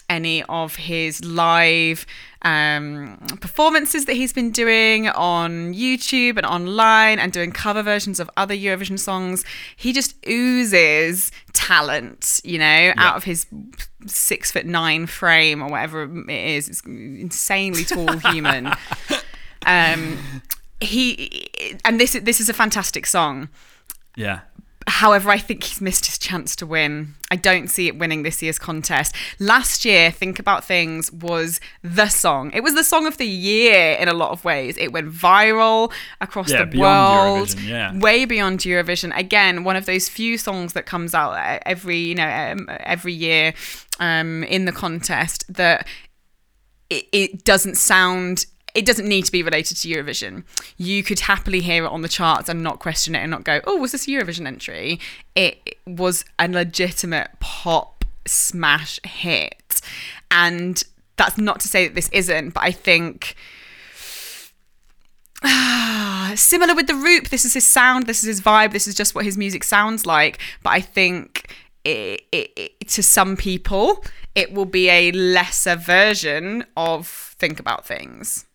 [0.09, 2.05] any of his live
[2.43, 8.29] um, performances that he's been doing on YouTube and online and doing cover versions of
[8.37, 9.43] other Eurovision songs.
[9.75, 13.47] He just oozes talent, you know, out of his
[14.05, 16.69] six foot nine frame or whatever it is.
[16.69, 18.71] It's insanely tall human.
[19.65, 20.17] Um,
[20.79, 21.49] he
[21.83, 23.49] and this this is a fantastic song.
[24.15, 24.41] Yeah.
[24.89, 27.15] However, I think he's missed his chance to win.
[27.29, 29.13] I don't see it winning this year's contest.
[29.37, 32.51] Last year, Think About Things was the song.
[32.53, 34.77] It was the song of the year in a lot of ways.
[34.77, 37.99] It went viral across Yeah, the beyond world, Eurovision, yeah.
[37.99, 39.17] way beyond Eurovision.
[39.17, 43.13] Again, one of those few songs that comes out uh, every, you know, um, every
[43.13, 43.53] year
[43.99, 45.85] um, in the contest that
[46.89, 48.45] it, it doesn't sound
[48.77, 50.43] it doesn't need to be related to Eurovision.
[50.77, 53.59] You could happily hear it on the charts and not question it and not go,
[53.65, 54.99] "Oh, was this a Eurovision entry?"
[55.35, 59.81] It was a legitimate pop smash hit.
[60.29, 60.83] And
[61.15, 63.35] that's not to say that this isn't, but I think
[66.35, 67.29] similar with the Roop.
[67.29, 68.05] This is his sound.
[68.05, 68.73] This is his vibe.
[68.73, 70.37] This is just what his music sounds like.
[70.61, 71.51] But I think
[71.83, 74.03] it, it, it, to some people,
[74.35, 78.46] it will be a lesser version of Think About Things.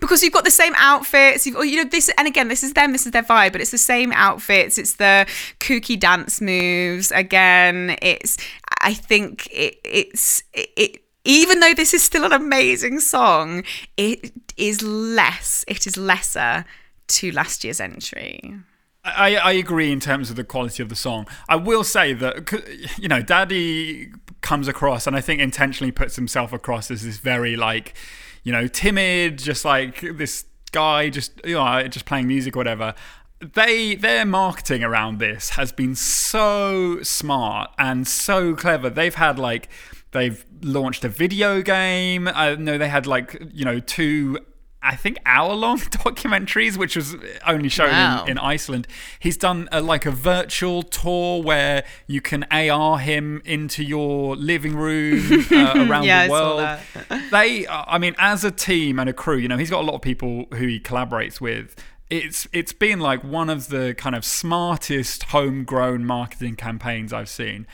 [0.00, 2.72] Because you've got the same outfits, you've, oh, you know this, and again, this is
[2.74, 5.26] them, this is their vibe, but it's the same outfits, it's the
[5.60, 7.10] kooky dance moves.
[7.12, 8.36] Again, it's,
[8.80, 13.64] I think it, it's, it, it even though this is still an amazing song,
[13.96, 16.64] it is less, it is lesser
[17.08, 18.56] to last year's entry.
[19.04, 21.26] I, I agree in terms of the quality of the song.
[21.48, 22.52] I will say that,
[22.98, 27.56] you know, Daði comes across, and I think intentionally puts himself across as this very,
[27.56, 27.94] like,
[28.42, 32.94] you know, timid, just like this guy, just, you know, just playing music or whatever.
[33.40, 38.88] They their marketing around this has been so smart and so clever.
[38.88, 39.68] They've had like
[40.12, 42.28] they've launched a video game.
[42.28, 44.38] Uh, I know they had like you know two
[44.82, 47.14] I think hour long documentaries, which was
[47.46, 48.24] only shown Wow.
[48.24, 48.88] in, in Iceland.
[49.20, 54.74] He's done a, like a virtual tour where you can AR him into your living
[54.74, 56.78] room uh, around Yeah, the world.
[57.30, 59.86] They, uh, I mean, as a team and a crew, you know, he's got a
[59.86, 61.76] lot of people who he collaborates with.
[62.10, 67.66] It's it's been like one of the kind of smartest homegrown marketing campaigns I've seen,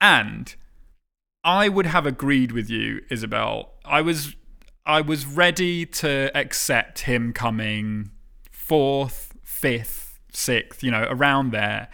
[0.00, 0.54] and
[1.42, 3.72] I would have agreed with you, Isabel.
[3.84, 4.36] I was
[4.90, 8.10] I was ready to accept him coming
[8.50, 11.86] fourth, fifth, sixth, you know, around there.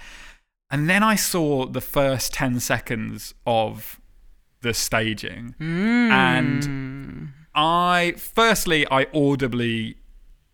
[0.71, 4.01] And then I saw the first 10 seconds of
[4.63, 5.55] the staging.
[6.11, 9.99] And I, firstly, I audibly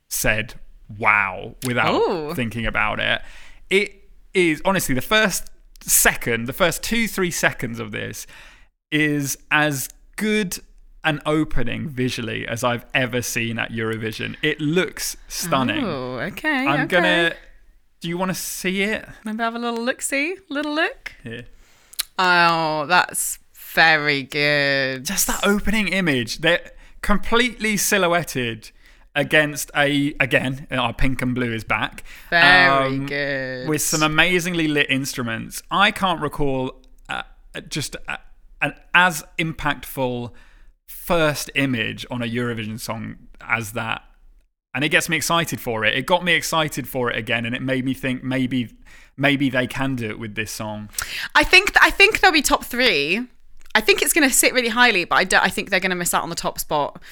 [0.08, 0.54] said,
[0.98, 2.34] wow, without Ooh.
[2.34, 3.22] thinking about it.
[3.70, 5.48] It is, honestly, the first
[5.80, 8.26] second, the first two, three seconds of this
[8.90, 10.58] is as good
[11.04, 14.36] an opening visually as I've ever seen at Eurovision.
[14.42, 15.84] It looks stunning.
[15.84, 16.66] Oh, okay.
[16.66, 16.86] I'm okay.
[16.86, 17.34] gonna.
[18.00, 19.06] Do you want to see it?
[19.24, 21.12] Maybe have a little look see, little look.
[21.22, 21.46] Here.
[22.18, 25.04] Oh, that's very good.
[25.04, 26.38] Just that opening image.
[26.38, 28.70] They're completely silhouetted
[29.14, 30.66] against a again.
[30.70, 32.04] Our pink and blue is back.
[32.30, 33.68] Very um, good.
[33.68, 35.62] with some amazingly lit instruments.
[35.70, 37.22] I can't recall uh,
[37.68, 38.16] just uh,
[38.60, 40.32] an as impactful
[40.92, 44.02] first image on a Eurovision song as that.
[44.74, 45.94] And it gets me excited for it.
[45.94, 48.70] It got me excited for it again, and it made me think maybe
[49.16, 50.88] maybe they can do it with this song.
[51.34, 53.26] I think I think they'll be top three.
[53.74, 55.42] I think it's going to sit really highly, but I don't.
[55.42, 57.02] I think they're going to miss out on the top spot.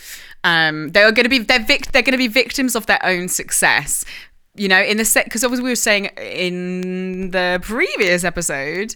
[0.44, 3.28] Um, they're going to be they're vic- they're going to be victims of their own
[3.28, 4.04] success.
[4.54, 8.94] You know, in the set because obviously we were saying in the previous episode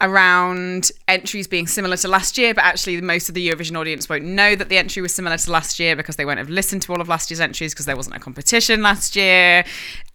[0.00, 4.24] around entries being similar to last year, but actually most of the Eurovision audience won't
[4.24, 6.92] know that the entry was similar to last year because they won't have listened to
[6.92, 9.64] all of last year's entries because there wasn't a competition last year.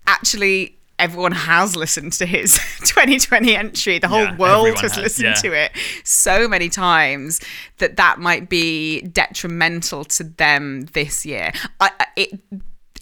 [0.07, 2.53] Actually, everyone has listened to his
[2.85, 3.99] 2020 entry.
[3.99, 5.49] The whole Yeah, world has, has, listened yeah.
[5.49, 5.71] to it
[6.05, 7.41] so many times
[7.79, 11.51] that that might be detrimental to them this year.
[11.81, 12.39] I, it,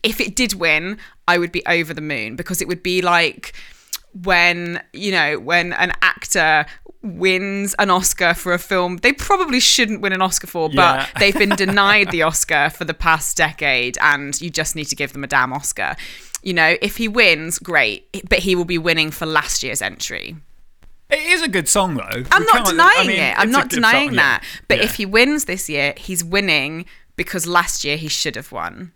[0.01, 3.53] if it did win, I would be over the moon because it would be like
[4.13, 6.65] when you know when an actor
[7.03, 11.07] wins an Oscar for a film they probably shouldn't win an Oscar for, but Yeah.
[11.19, 15.13] they've been denied the Oscar for the past decade, and you just need to give
[15.13, 15.95] them a damn Oscar.
[16.43, 20.35] You know, if he wins, great, but he will be winning for last year's entry.
[21.09, 22.23] It is a good song though.
[22.31, 23.35] I'm We not denying I mean, it.
[23.37, 24.43] I'm not denying song, that.
[24.43, 24.49] yeah.
[24.67, 24.83] But Yeah.
[24.85, 28.91] if he wins this year, he's winning because last year he should have won.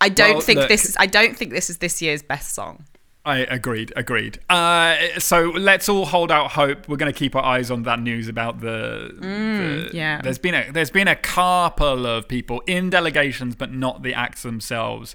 [0.00, 0.96] I don't Well, think look- this is.
[0.98, 2.84] I don't think this is this year's best song.
[3.24, 4.38] I agreed, agreed.
[4.48, 6.88] Uh, so let's all hold out hope.
[6.88, 9.14] We're going to keep our eyes on that news about the.
[9.14, 10.22] the Mm, yeah.
[10.22, 14.42] There's been a there's been a couple of people in delegations, but not the acts
[14.42, 15.14] themselves,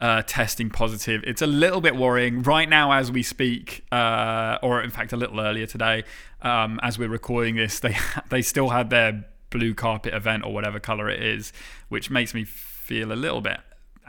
[0.00, 1.24] uh, testing positive.
[1.24, 5.16] It's a little bit worrying right now as we speak, uh, or in fact a
[5.16, 6.04] little earlier today,
[6.42, 7.80] um, as we're recording this.
[7.80, 7.96] They
[8.28, 11.54] they still had their blue carpet event or whatever color it is,
[11.88, 13.60] which makes me feel a little bit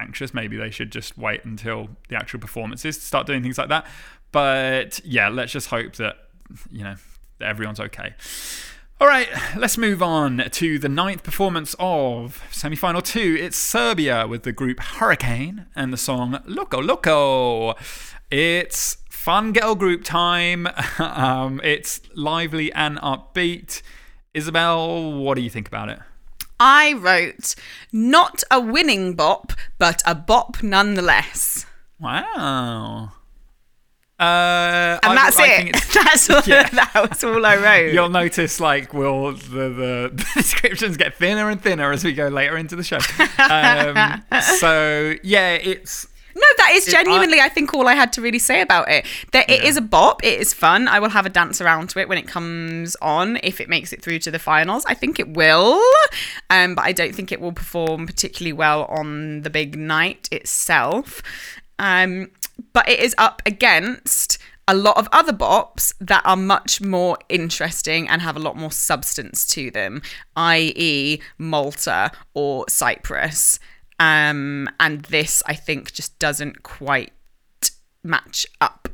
[0.02, 0.34] anxious.
[0.34, 3.86] Maybe they should just wait until the actual performances to start doing things like that.
[4.32, 6.18] but yeah, let's just hope that
[6.72, 6.96] you know
[7.40, 8.14] that everyone's okay.
[9.00, 9.28] All right,
[9.58, 13.36] let's move on to the ninth performance of semi-final two.
[13.40, 17.74] It's Serbia with the group Hurricane and the song "Loco Loco."
[18.30, 20.68] It's fun girl group time.
[21.00, 23.82] um, it's lively and upbeat.
[24.34, 26.00] Isabel, what do you think about it?
[26.64, 27.56] I wrote
[27.92, 31.66] not a winning bop, but a bop nonetheless.
[32.00, 33.14] Wow.
[34.20, 35.76] Uh, And I- that's I it.
[35.94, 36.70] That's all, Yeah.
[36.74, 37.92] that was all I wrote.
[37.92, 39.40] You'll notice, like, will the,
[39.70, 43.00] the the descriptions get thinner and thinner as we go later into the show.
[43.40, 44.24] Um,
[44.60, 46.06] so yeah, it's
[46.36, 48.90] No, that is If I- genuinely, I, think, all I had to really say about
[48.90, 49.06] it.
[49.32, 49.70] That it Yeah.
[49.70, 50.24] is a bop.
[50.24, 50.88] It is fun.
[50.88, 53.40] I will have a dance around to it when it comes on.
[53.44, 55.82] If it makes it through to the finals, I think it will.
[56.50, 61.22] Um, but I don't think it will perform particularly well on the big night itself.
[61.80, 62.30] Um,
[62.74, 68.08] but it is up against a lot of other bops that are much more interesting
[68.08, 70.02] and have a lot more substance to them,
[70.38, 73.60] i.e., Malta or Cyprus.
[74.02, 77.12] Um, and this, I think, just doesn't quite
[78.04, 78.90] match up.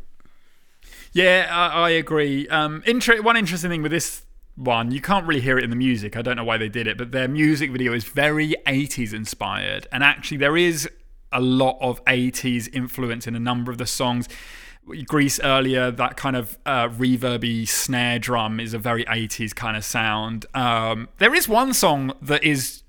[1.14, 2.46] Yeah, I, I agree.
[2.50, 2.84] Um,
[3.22, 4.24] one interesting thing with this
[4.56, 6.18] one, you can't really hear it in the music.
[6.18, 9.88] I don't know why they did it, but their music video is very 80s inspired.
[9.94, 10.90] And actually, there is
[11.32, 14.28] a lot of 80s influence in a number of the songs.
[15.06, 19.86] Greece earlier, that kind of uh, reverby snare drum is a very 80s kind of
[19.86, 20.46] sound.
[20.54, 22.84] Um, there is one song that is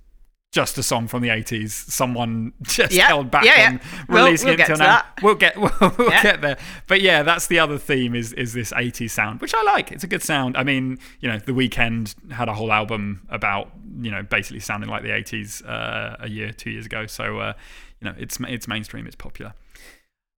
[0.52, 1.70] just a song from the 80s.
[1.70, 3.68] Someone just Yeah, held back yeah, yeah.
[3.68, 4.86] on We'll- releasing we'll it until now.
[4.86, 5.06] that.
[5.22, 6.22] We'll get we'll, we'll Yeah.
[6.22, 6.56] get there.
[6.86, 9.92] But yeah, that's the other theme is is this 80s sound, which I like.
[9.92, 10.56] It's a good sound.
[10.56, 13.70] I mean, you know, The Weeknd had a whole album about
[14.00, 17.06] you know basically sounding like the 80s uh, a year, two years ago.
[17.06, 17.52] So uh,
[18.00, 19.52] you know, it's it's mainstream, it's popular.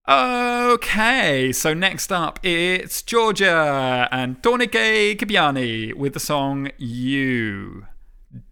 [0.09, 7.87] Okay, so next up it's Georgia and Tornike Kipiani with the song "You."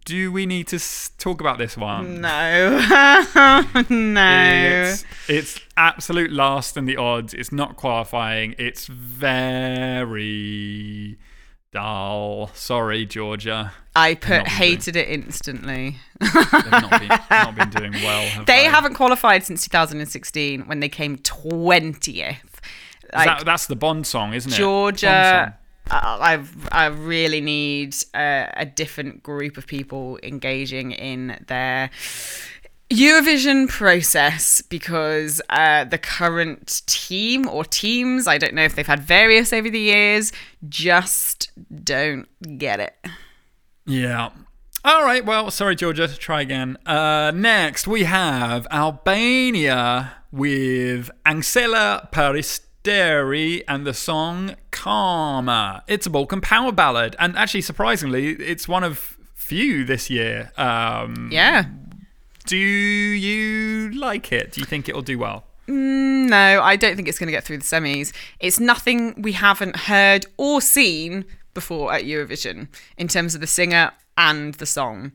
[0.05, 2.19] Do we need to s- talk about this one?
[2.21, 2.79] No.
[3.89, 4.83] no.
[4.91, 7.33] It's, it's absolute last in the odds.
[7.33, 8.55] It's not qualifying.
[8.57, 11.17] It's very
[11.71, 12.49] dull.
[12.53, 13.71] Sorry, Georgia.
[13.95, 15.97] I put hated it instantly.
[16.19, 16.33] They've
[16.71, 18.27] not been, not been doing well.
[18.27, 22.37] Have They they haven't qualified since 2016 when they came 20th.
[23.13, 24.55] Like, That, that's the Bond song, isn't it?
[24.55, 25.57] Georgia.
[25.89, 31.89] I, I I really need a, a different group of people engaging in their
[32.89, 39.01] Eurovision process because uh, the current team or teams, I don't know if they've had
[39.01, 40.31] various over the years,
[40.67, 41.51] just
[41.83, 42.27] don't
[42.57, 42.95] get it.
[43.85, 44.29] Yeah.
[44.83, 45.23] All right.
[45.23, 46.07] Well, sorry, Georgia.
[46.07, 46.77] Try again.
[46.85, 52.11] Uh, next, we have Albania with Anxhela
[52.83, 55.83] Peristeri and the song Karma.
[55.87, 57.15] It's a Balkan power ballad.
[57.19, 60.51] And actually, surprisingly, it's one of few this year.
[60.57, 61.65] Um, Yeah.
[62.45, 64.53] Do you like it?
[64.53, 65.45] Do you think it'll do well?
[65.67, 68.11] No, I don't think it's going to get through the semis.
[68.39, 73.91] It's nothing we haven't heard or seen before at Eurovision in terms of the singer
[74.17, 75.11] and the song.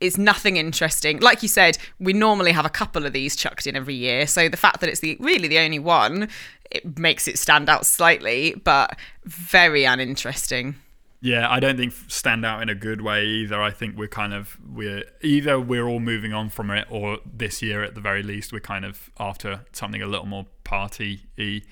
[0.00, 1.20] It's nothing interesting.
[1.20, 4.26] Like you said, we normally have a couple of these chucked in every year.
[4.26, 6.28] So the fact that it's the really the only one,
[6.76, 10.76] it makes it stand out slightly, but very uninteresting.
[11.20, 13.60] Yeah, I don't think stand out in a good way either.
[13.60, 17.62] I think we're kind of we're either we're all moving on from it, or this
[17.62, 21.62] year at the very least we're kind of after something a little more party y.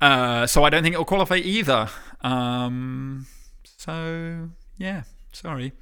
[0.00, 1.88] Uh, so I don't think it'll qualify either.
[2.22, 3.26] Um,
[3.64, 5.02] so yeah,
[5.32, 5.72] sorry.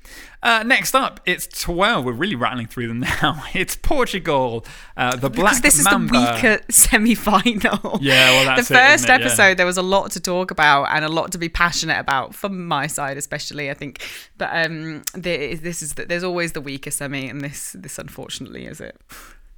[0.42, 2.05] Uh, next up, it's twelve.
[2.05, 3.44] We're really rattling through them now.
[3.55, 4.64] It's Portugal,
[4.96, 7.98] uh, the Black Because this is the weaker semi-final.
[8.01, 9.09] Yeah, well, that's the first it?
[9.09, 9.14] Yeah.
[9.16, 9.57] episode.
[9.57, 12.66] There was a lot to talk about and a lot to be passionate about from
[12.66, 13.70] my side, especially.
[13.70, 14.01] I think,
[14.38, 18.66] but um, the, this is the, there's always the weaker semi, and this this unfortunately
[18.66, 19.01] is it.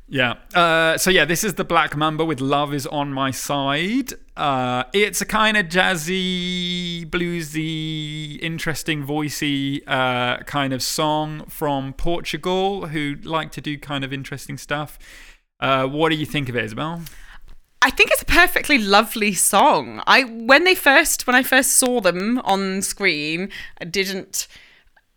[0.09, 0.35] Yeah.
[0.55, 4.85] Uh, so yeah, this is the Black Mamba with "Love Is on My Side." Uh,
[4.93, 13.17] it's a kind of jazzy, bluesy, interesting, voicey uh, kind of song from Portugal, who
[13.23, 14.99] like to do kind of interesting stuff.
[15.61, 17.03] Uh, what do you think of it, Isabel?
[17.81, 20.03] I think it's a perfectly lovely song.
[20.07, 23.51] I when they first when I first saw them on screen,
[23.81, 24.47] I didn't.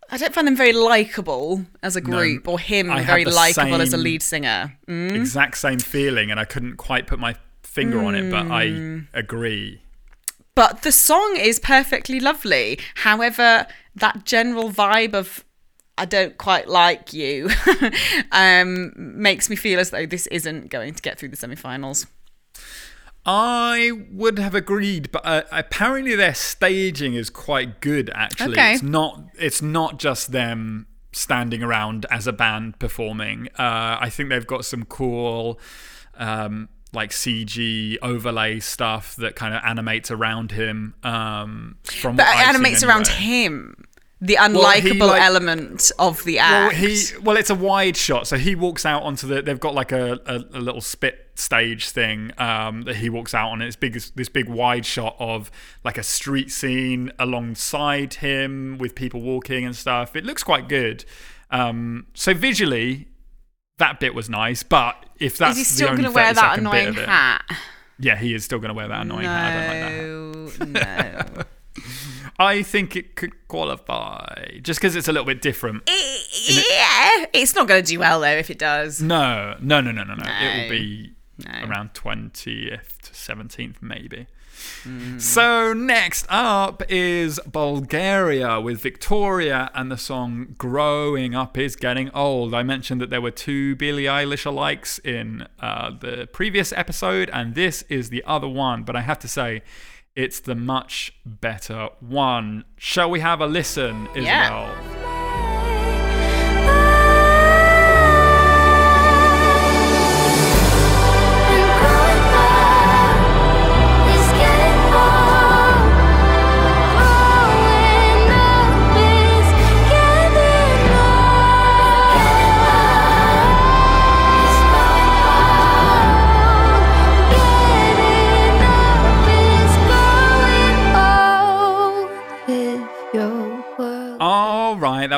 [0.10, 3.94] I don't find them very likable as a group, or him I very likable as
[3.94, 4.78] a lead singer.
[4.88, 5.16] Mm.
[5.16, 9.08] Exact same feeling, and I couldn't quite put my finger on it, but I Mm.
[9.14, 9.82] agree.
[10.54, 12.80] But the song is perfectly lovely.
[12.96, 15.44] However, that general vibe of
[15.98, 17.50] I don't quite like you
[18.32, 22.06] um, makes me feel as though this isn't going to get through the semi-finals.
[23.26, 28.12] I would have agreed, but uh, apparently their staging is quite good.
[28.14, 28.74] Actually, Okay.
[28.76, 29.24] it's not.
[29.40, 33.48] It's not just them standing around as a band performing.
[33.58, 35.60] Uh, I think they've got some cool,
[36.16, 40.94] um, like CG overlay stuff that kind of animates around him.
[41.04, 43.86] Um, from But what it I've seen animates around him.
[44.26, 46.76] The Well, unlikable like- element of the Well, act.
[46.76, 49.42] he well, it's a wide shot, so he walks out onto the.
[49.42, 53.50] They've got like a, a, a little spit stage thing um, that he walks out
[53.50, 53.62] on.
[53.62, 55.52] It's big, this big wide shot of
[55.84, 60.16] like a street scene alongside him with people walking and stuff.
[60.16, 61.04] It looks quite good.
[61.52, 63.08] Um, so visually,
[63.78, 64.64] that bit was nice.
[64.64, 67.44] But if that's Is he still going to wear that annoying hat?
[68.00, 69.92] yeah, he is still going to wear that annoying hat.
[69.92, 70.82] I don't like that.
[70.82, 71.36] hat.
[71.36, 71.44] No, no.
[72.38, 75.90] I think it could qualify just because it's a little bit different.
[75.90, 79.02] yeah, it's not going to do well though if it does.
[79.02, 80.26] No, no, no, no, no, no.
[80.26, 81.14] It will be
[81.46, 81.52] No.
[81.70, 84.28] around 20th to 17th, maybe.
[85.18, 92.54] So, next up is Bulgaria with Victoria and the song Growing Up is Getting Old.
[92.54, 97.54] I mentioned that there were two Billie Eilish alikes in uh, the previous episode, and
[97.54, 99.62] this is the other one, but I have to say,
[100.16, 102.66] it's the much better one.
[102.78, 104.24] Shall we have a listen, Isabel?
[104.24, 105.05] Yeah.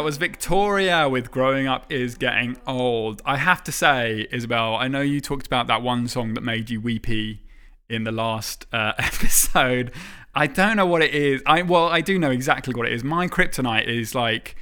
[0.07, 3.21] Was Victoria with Growing Up is Getting Old.
[3.25, 6.69] I have to say, Isabel, I know you talked about that one song that made
[6.69, 7.41] you weepy
[7.89, 9.91] in the last uh, episode.
[10.33, 11.43] I don't know what it is.
[11.45, 13.03] I well, I do know exactly what it is.
[13.03, 14.55] My kryptonite is like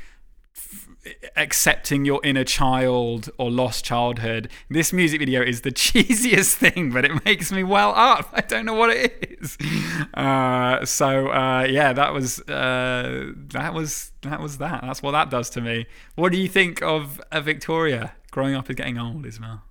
[1.35, 4.49] accepting your inner child or lost childhood.
[4.69, 8.29] This music video is the cheesiest thing, but it makes me well up.
[8.33, 9.57] I don't know what it is.
[10.13, 14.81] Uh, so uh, yeah, that was uh, that was that was that.
[14.81, 15.87] That's what that does to me.
[16.15, 19.61] What do you think of Victoria growing up and getting old, Ismail?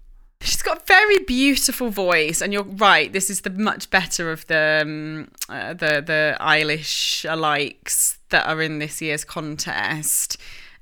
[0.40, 3.10] She's got a very beautiful voice, and you're right.
[3.10, 8.60] This is the much better of the um, uh, the the Eilish alikes that are
[8.60, 10.36] in this year's contest.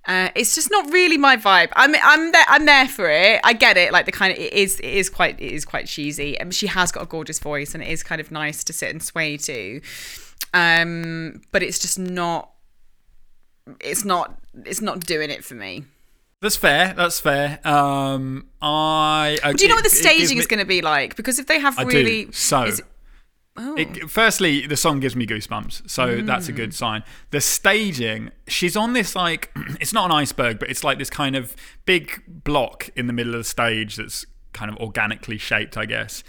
[0.07, 1.69] Uh, it's just not really my vibe.
[1.75, 3.41] I'm I'm there I'm there for it.
[3.45, 3.93] I get it.
[3.93, 6.41] Like the kind of it is it is quite it is quite cheesy.
[6.41, 8.91] Um, she has got a gorgeous voice, and it is kind of nice to sit
[8.91, 9.81] and sway to.
[10.55, 12.51] Um, but it's just not.
[13.81, 14.41] It's not.
[14.67, 15.85] It's not doing it for me.
[16.41, 16.93] That's fair.
[16.95, 17.61] That's fair.
[17.65, 19.39] Um, I.
[19.57, 21.15] Do you know what the staging is going to be like?
[21.15, 22.33] Because if they have I really do.
[22.33, 22.69] So,
[23.57, 23.75] oh.
[23.77, 26.57] it, firstly, the song gives me goosebumps, so that's a Mm.
[26.57, 27.03] good sign.
[27.31, 29.51] The staging, she's on this like,
[29.81, 33.35] it's not an iceberg, but it's like this kind of big block in the middle
[33.35, 36.23] of the stage that's kind of organically shaped, I guess.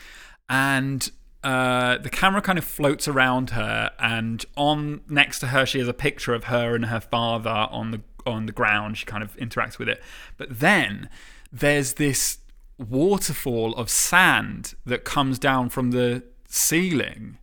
[0.50, 1.10] And
[1.44, 5.88] uh, the camera kind of floats around her, and on next to her, she has
[5.88, 8.98] a picture of her and her father on the on the ground.
[8.98, 10.02] She kind of interacts with it,
[10.38, 11.10] but then
[11.52, 12.38] there's this
[12.78, 16.24] waterfall of sand that comes down from the
[16.54, 17.40] ceiling.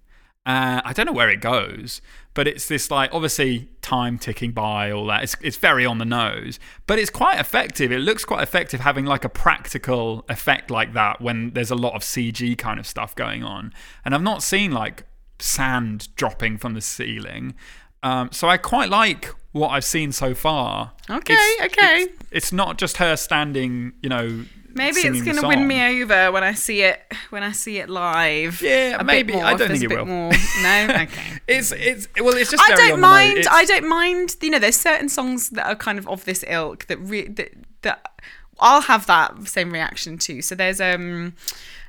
[0.47, 2.01] Uh, I don't know where it goes,
[2.33, 5.23] but it's this like obviously time ticking by, all that.
[5.23, 7.93] It's it's very on the nose, but it's quite effective.
[7.93, 11.95] It looks quite effective having like a practical effect like that when there's a lot
[11.95, 13.73] of CG kind of stuff going on.
[14.05, 15.05] And I've not seen like
[15.39, 17.55] sand dropping from the ceiling,
[18.03, 20.93] um, so I quite like what I've seen so far.
[21.09, 22.03] Okay, It's- okay.
[22.03, 24.45] It's, it's not just her standing, you know.
[24.73, 27.91] Maybe it's going to win me over when I see it when I see it
[27.91, 28.63] live.
[28.63, 29.35] Yeah, maybe.
[29.35, 30.07] I don't think it will.
[30.07, 30.31] More.
[30.63, 31.41] No, okay.
[31.49, 32.63] It's it's well, it's just.
[32.71, 33.49] I don't on mind.
[33.51, 34.37] I don't mind.
[34.41, 37.51] You know, there's certain songs that are kind of of this ilk that re- that,
[37.83, 38.13] that
[38.61, 40.41] I'll have that same reaction to.
[40.41, 41.35] So there's um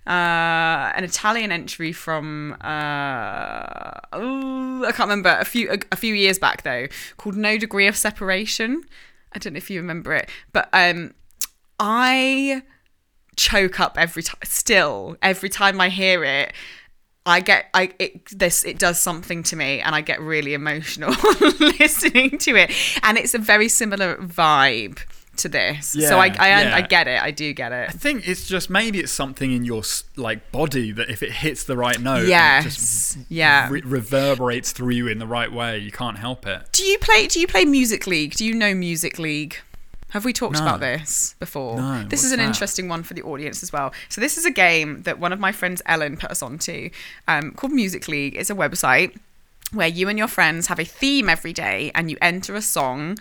[0.08, 5.38] uh an Italian entry from uh oh I can't remember.
[5.40, 6.88] A few a, a few years back though
[7.18, 8.84] called No Degree of Separation.
[9.34, 11.14] I don't know if you remember it, but um
[11.80, 12.64] I
[13.36, 16.54] choke up every time still every time I hear it
[17.26, 21.12] I get I it this it does something to me and I get really emotional
[21.60, 22.72] listening to it.
[23.04, 25.00] And it's a very similar vibe
[25.38, 26.76] to this so I I, yeah.
[26.76, 29.64] I get it I do get it I think it's just maybe it's something in
[29.66, 29.82] your
[30.16, 34.94] like body that if it hits the right note, yes just yeah re- reverberates through
[34.94, 35.78] you in the right way.
[35.80, 36.70] You can't help it.
[36.74, 39.56] do you play do you play Music League do you know Music League
[40.10, 40.64] Have we talked No.
[40.64, 41.78] about this before?
[41.78, 42.46] No, This is an that?
[42.48, 43.94] interesting one for the audience as well.
[44.10, 46.90] So this is a game that one of my friends Ellen put us onto,
[47.30, 48.36] um, called Music League.
[48.36, 49.18] It's a website
[49.72, 53.18] where you and your friends have a theme every day, and you enter a song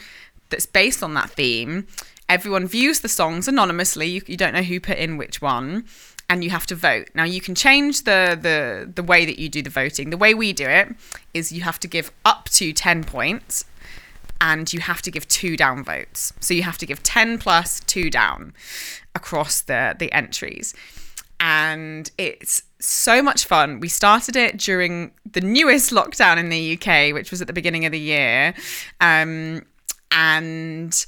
[0.50, 1.86] that's based on that theme.
[2.28, 4.06] Everyone views the songs anonymously.
[4.06, 5.84] You, you don't know who put in which one.
[6.28, 7.08] And you have to vote.
[7.12, 10.10] Now you can change the, the the way that you do the voting.
[10.10, 10.94] The way we do it
[11.34, 13.64] is you have to give up to ten points
[14.40, 16.32] and you have to give two down votes.
[16.40, 18.54] So you have to give 10 plus two down
[19.14, 20.74] across the, the entries.
[21.38, 23.80] And it's so much fun.
[23.80, 27.84] We started it during the newest lockdown in the UK, which was at the beginning
[27.86, 28.54] of the year.
[29.00, 29.62] Um,
[30.10, 31.06] and,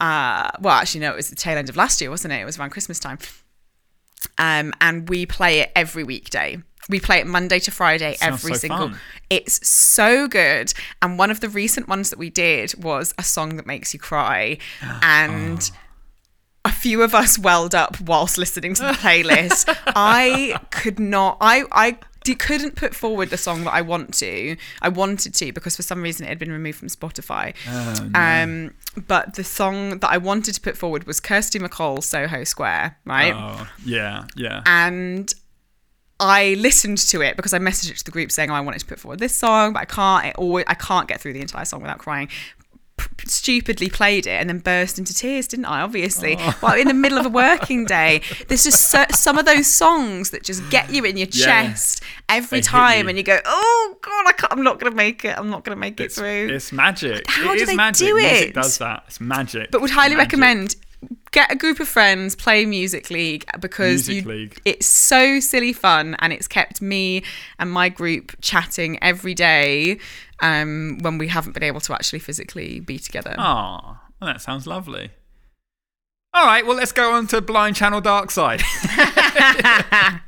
[0.00, 2.40] uh, well, actually, no, it was the tail end of last year, wasn't it?
[2.40, 3.18] It was around Christmas time.
[4.38, 6.58] Um, and we play it every weekday.
[6.88, 8.78] We play it Monday to Friday, every so single.
[8.90, 8.98] fun.
[9.28, 10.72] It's so good.
[11.02, 14.00] And one of the recent ones that we did was a song that makes you
[14.00, 14.58] cry.
[15.02, 15.70] And
[16.64, 19.74] a few of us welled up whilst listening to the playlist.
[19.86, 24.56] I could not, I, I d- couldn't put forward the song that I want to.
[24.82, 27.54] I wanted to because for some reason it had been removed from Spotify.
[28.14, 28.74] Um,
[29.06, 33.34] but the song that I wanted to put forward was Kirsty MacColl, Soho Square, right?
[33.34, 34.62] Oh, yeah, yeah.
[34.66, 35.32] and
[36.18, 38.80] I listened to it because I messaged it to the group saying oh, I wanted
[38.80, 40.26] to put forward this song, but I can't.
[40.26, 42.28] It always, I can't get through the entire song without crying.
[43.26, 45.80] Stupidly played it and then burst into tears, didn't I?
[45.82, 46.58] Obviously, Oh.
[46.62, 50.30] well, in the middle of a working day, there's just so, some of those songs
[50.30, 51.44] that just get you in your Yeah.
[51.72, 53.08] chest every They time, you.
[53.10, 55.36] and you go, "Oh God, I can't, I'm not gonna make it.
[55.38, 57.24] I'm not gonna make it through." it's magic.
[57.28, 58.06] How it do is they magic.
[58.08, 58.54] do Music it?
[58.54, 59.04] does that.
[59.06, 59.70] It's magic.
[59.70, 60.32] but would highly Magic.
[60.32, 60.76] recommend
[61.32, 64.60] get a group of friends play music league because Music you, League.
[64.64, 67.22] it's so silly fun and it's kept me
[67.58, 69.98] and my group chatting every day
[70.42, 74.66] um, when we haven't been able to actually physically be together Oh, well, that sounds
[74.66, 75.10] lovely.
[76.32, 78.62] All right, well, let's go on to Blind Channel Dark Side.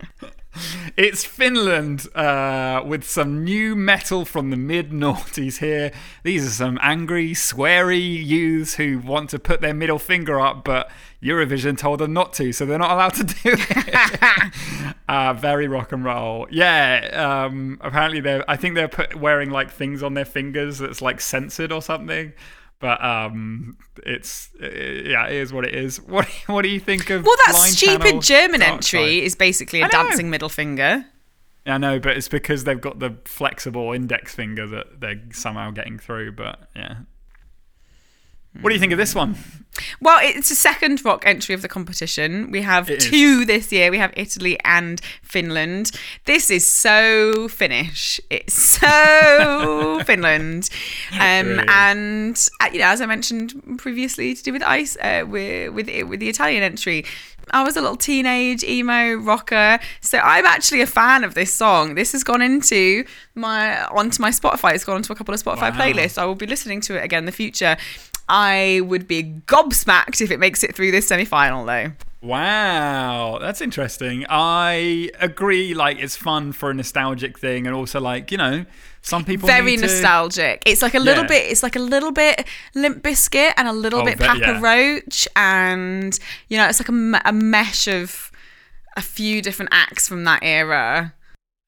[0.96, 5.92] it's Finland uh, with some new metal from the mid noughties here.
[6.22, 10.90] These are some angry, sweary youths who want to put their middle finger up, but
[11.22, 14.94] Eurovision told them not to, so they're not allowed to do it.
[15.08, 16.46] uh, very rock and roll.
[16.50, 21.00] Yeah, um, apparently they're, I think they're put, wearing like things on their fingers that's
[21.00, 22.32] like censored or something.
[22.82, 26.00] But um, it's uh, yeah, it is what it is.
[26.06, 27.24] What what do you think of?
[27.24, 29.24] well that stupid german entry Side?
[29.24, 31.06] is basically a dancing middle finger
[31.64, 35.98] I know, but it's because they've got the flexible index finger that they're somehow getting
[35.98, 36.32] through.
[36.32, 36.96] But yeah,
[38.60, 39.36] what do you think of this one?
[40.02, 42.50] Well, it's the second rock entry of the competition.
[42.50, 43.10] We have It is.
[43.10, 43.90] two this year.
[43.90, 45.92] We have Italy and Finland.
[46.26, 48.20] This is so Finnish.
[48.28, 50.68] It's so Finland.
[51.14, 55.72] Um, and uh, you know, as I mentioned previously, to do with ice, uh, with
[55.72, 57.04] with with the Italian entry.
[57.50, 61.96] I was a little teenage emo rocker, so I'm actually a fan of this song.
[61.96, 64.74] This has gone into my onto my Spotify.
[64.74, 65.78] It's gone onto a couple of Spotify Wow.
[65.80, 66.18] playlists.
[66.18, 67.76] I will be listening to it again in the future.
[68.28, 71.92] I would be gobsmacked if it makes it through this semi-final, though.
[72.22, 74.24] Wow, that's interesting.
[74.30, 75.74] I agree.
[75.74, 78.64] Like, it's fun for a nostalgic thing, and also like you know,
[79.02, 80.62] some people Very to- nostalgic.
[80.64, 81.28] It's like a little Yeah.
[81.28, 81.50] bit.
[81.50, 84.60] It's like a little bit Limp Bizkit and a little Oh, bit Papa yeah.
[84.60, 86.16] Roach, and
[86.48, 88.30] you know, it's like a, a mesh of
[88.96, 91.14] a few different acts from that era.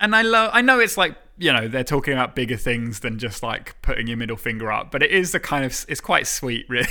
[0.00, 0.50] And I love.
[0.52, 4.06] I know it's like you know they're talking about bigger things than just like putting
[4.06, 5.84] your middle finger up, but it is the kind of.
[5.88, 6.88] It's quite sweet, really.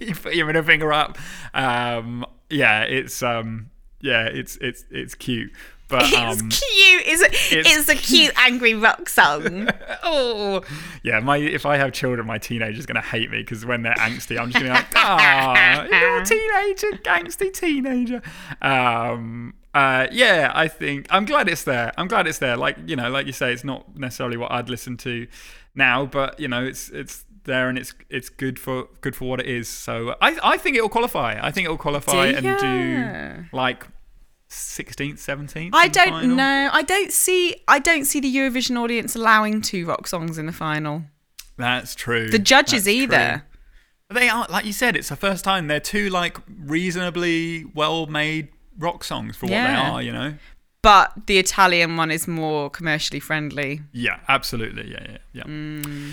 [0.00, 1.18] you put your middle finger up.
[1.54, 3.70] Um, yeah, it's um,
[4.00, 5.52] yeah, it's it's it's cute.
[5.88, 7.02] But It's um, cute.
[7.06, 9.68] It's a, it's it's, a cute angry rock song.
[10.02, 10.62] oh
[11.04, 14.38] yeah, my if I have children, my teenager's gonna hate me because when they're angsty,
[14.38, 18.20] I'm just gonna be like, ah, you're a teenager, angsty teenager.
[18.60, 21.92] Um, uh, yeah, I think I'm glad it's there.
[21.98, 22.56] I'm glad it's there.
[22.56, 25.26] Like you know, like you say, it's not necessarily what I'd listen to
[25.74, 29.38] now, but you know, it's it's there and it's it's good for good for what
[29.38, 29.68] it is.
[29.68, 31.38] So I I think it will qualify.
[31.42, 32.58] I think it will qualify Do and ya?
[32.58, 33.86] do like
[34.48, 35.70] 16th, 17th.
[35.74, 36.36] I don't final.
[36.36, 36.70] know.
[36.72, 37.56] I don't see.
[37.68, 41.02] I don't see the Eurovision audience allowing two rock songs in the final.
[41.58, 42.30] That's true.
[42.30, 43.44] The judges That's either.
[44.08, 44.18] true.
[44.18, 48.48] They are, like you said, it's the first time they're two like reasonably well-made
[48.78, 50.02] rock songs for what they are.
[50.02, 50.34] You know.
[50.82, 53.80] But the Italian one is more commercially friendly.
[53.92, 54.90] Yeah, absolutely.
[54.90, 55.42] Yeah, yeah, yeah.
[55.42, 56.12] Mm.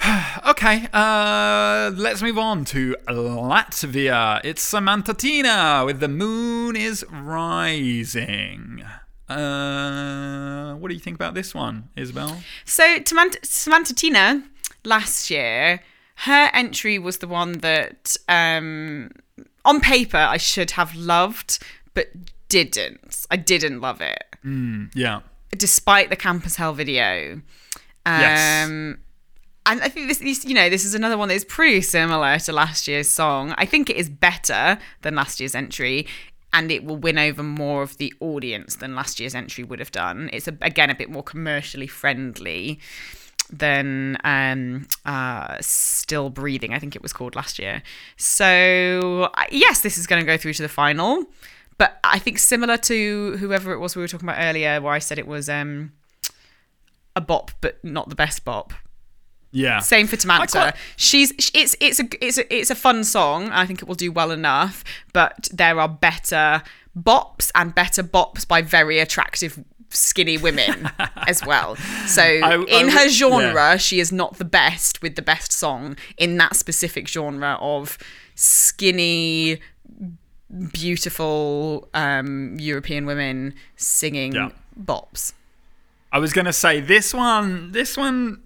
[0.50, 4.40] okay, uh, let's move on to Latvia.
[4.42, 8.84] It's Samantha Tina with The Moon is Rising.
[9.28, 12.42] Uh, what do you think about this one, Isabel?
[12.64, 14.42] So Samantha, Samantha Tina
[14.84, 15.80] last year
[16.16, 19.10] her entry was the one that, um,
[19.64, 21.58] on paper, I should have loved,
[21.94, 22.08] but
[22.48, 23.26] didn't.
[23.30, 24.24] I didn't love it,
[24.94, 25.20] Yeah.
[25.56, 27.40] despite the Campus Hell video.
[28.06, 28.68] Um, Yes.
[29.66, 32.38] and I think this, this, you know, this is another one that is pretty similar
[32.40, 33.54] to last year's song.
[33.56, 36.06] I think it is better than last year's entry,
[36.52, 39.90] and it will win over more of the audience than last year's entry would have
[39.90, 40.30] done.
[40.32, 42.78] It's a, again a bit more commercially friendly
[43.50, 46.72] than um, uh, Still Breathing.
[46.72, 47.82] I think it was called last year.
[48.16, 51.24] So yes, this is going to go through to the final.
[51.76, 55.00] But I think similar to whoever it was we were talking about earlier, where I
[55.00, 55.92] said it was um,
[57.16, 58.72] a bop, but not the best bop.
[59.50, 59.80] Yeah.
[59.80, 60.46] Same for Tamanta.
[60.50, 63.50] quite- She's it's it's a it's a it's a fun song.
[63.50, 64.82] I think it will do well enough,
[65.12, 66.62] but there are better
[66.96, 69.62] bops and better bops by very attractive
[69.94, 70.90] skinny women
[71.28, 71.76] as well.
[72.06, 73.76] So I in her genre, yeah.
[73.76, 77.96] she is not the best with the best song in that specific genre of
[78.34, 79.60] skinny
[80.72, 84.50] beautiful um European women singing Yeah.
[84.80, 85.32] bops.
[86.12, 87.72] I was going to say this one.
[87.72, 88.40] This one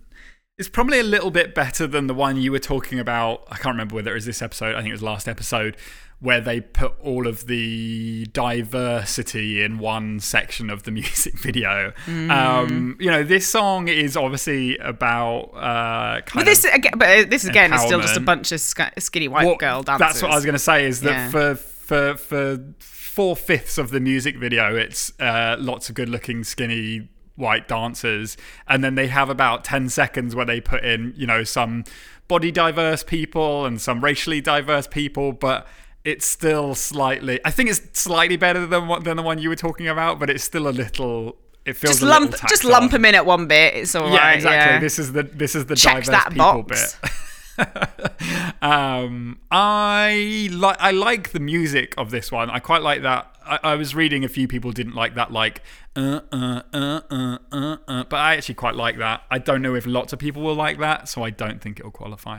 [0.56, 3.42] is probably a little bit better than the one you were talking about.
[3.50, 4.74] I can't remember whether it was this episode.
[4.74, 5.76] I think it was last episode
[6.20, 11.92] where they put all of the diversity in one section of the music video.
[12.06, 12.30] Mm.
[12.30, 17.24] Um, you know, this song is obviously about uh, kind But this again, but uh,
[17.28, 20.06] this again is still just a bunch of skinny white Well, girl dancers.
[20.06, 20.86] That's what I was going to say.
[20.86, 21.30] Is that Yeah.
[21.30, 27.08] for for for four fifths of the music video, it's uh, lots of good-looking, skinny
[27.36, 31.44] white dancers, and then they have about ten seconds where they put in, you know,
[31.44, 31.84] some
[32.26, 35.64] body diverse people and some racially diverse people, but.
[36.08, 37.38] It's still slightly.
[37.44, 40.30] I think it's slightly better than what than the one you were talking about, but
[40.30, 41.36] it's still a little.
[41.66, 43.74] It feels Just lump, just lump them in at one bit.
[43.74, 44.14] It's all right.
[44.14, 44.74] Yeah, exactly.
[44.74, 44.80] yeah.
[44.80, 46.96] This is the this is the Check diverse people box.
[47.02, 47.10] bit.
[48.62, 52.48] um, I like I like the music of this one.
[52.48, 53.30] I quite like that.
[53.44, 55.60] I, I was reading a few people didn't like that, like
[55.94, 59.24] uh uh uh uh uh uh, but I actually quite like that.
[59.30, 61.90] I don't know if lots of people will like that, so I don't think it'll
[61.90, 62.38] qualify.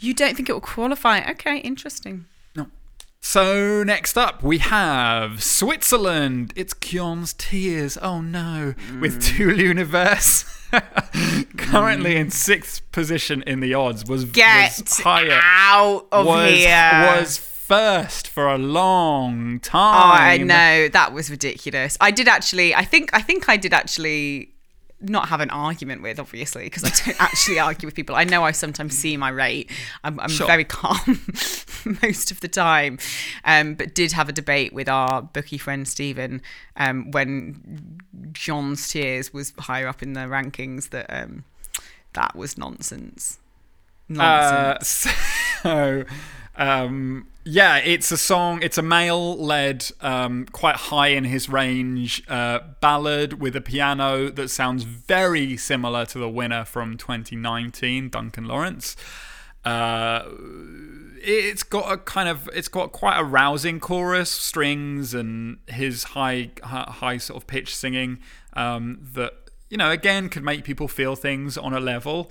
[0.00, 1.20] You don't think it will qualify?
[1.30, 2.26] Okay, interesting.
[3.20, 6.52] So next up we have Switzerland.
[6.56, 7.98] It's Gjon's Tears.
[8.00, 9.36] Oh no, with mm.
[9.36, 10.54] Tout l'Univers.
[11.56, 12.32] Currently in mm.
[12.32, 17.16] sixth position in the odds was Get was higher out of was here.
[17.20, 20.20] was first for a long Oh, time.
[20.20, 21.98] I know that was ridiculous.
[22.00, 22.74] I did actually.
[22.74, 23.10] I think.
[23.12, 24.54] I think I did actually
[25.00, 28.16] not have an argument with, obviously, because I don't actually argue with people.
[28.16, 29.70] I know I sometimes see my rate.
[30.02, 30.46] I'm, I'm Sure.
[30.46, 30.98] very calm
[32.02, 32.98] most of the time,
[33.44, 36.42] um, but did have a debate with our bookie friend Stephen
[36.76, 38.00] um, when
[38.32, 40.90] Gjon's Tears was higher up in the rankings.
[40.90, 41.44] That um,
[42.14, 43.38] that was nonsense.
[44.08, 45.06] Nonsense.
[45.06, 45.12] Uh,
[45.62, 46.04] so,
[46.56, 48.62] um, yeah, it's a song.
[48.62, 54.50] It's a male-led, um, quite high in his range uh, ballad with a piano that
[54.50, 58.96] sounds very similar to the winner from 2019, Duncan Laurence.
[59.64, 60.24] Uh,
[61.22, 66.50] it's got a kind of it's got quite a rousing chorus, strings, and his high
[66.62, 68.18] high, sort of pitch singing
[68.52, 69.32] um, that
[69.70, 72.30] you know again could make people feel things on a level.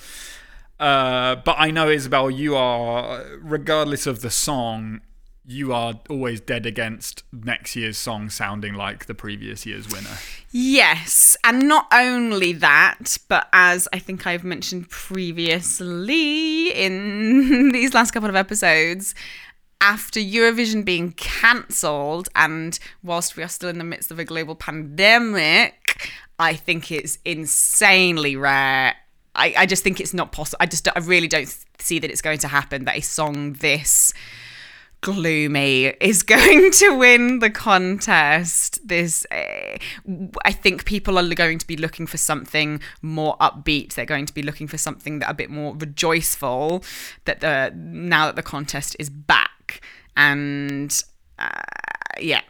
[0.79, 5.01] Uh, but I know Isabel, you are regardless of the song,
[5.49, 10.17] you are always dead against next year's song sounding like the previous year's winner.
[10.51, 18.11] Yes, and not only that, but as I think I've mentioned previously in these last
[18.11, 19.15] couple of episodes,
[19.79, 24.55] after Eurovision being cancelled, and whilst we are still in the midst of a global
[24.55, 28.95] pandemic, I think it's insanely rare.
[29.33, 30.57] I, I just think it's not possible.
[30.59, 31.47] I just I really don't
[31.79, 34.13] see that it's going to happen that a song this
[35.01, 39.77] gloomy is going to win the contest this uh,
[40.45, 44.33] i think people are going to be looking for something more upbeat they're going to
[44.33, 46.83] be looking for something that a bit more rejoiceful
[47.25, 49.81] that the now that the contest is back
[50.15, 51.03] and
[51.39, 51.49] uh,
[52.19, 52.41] yeah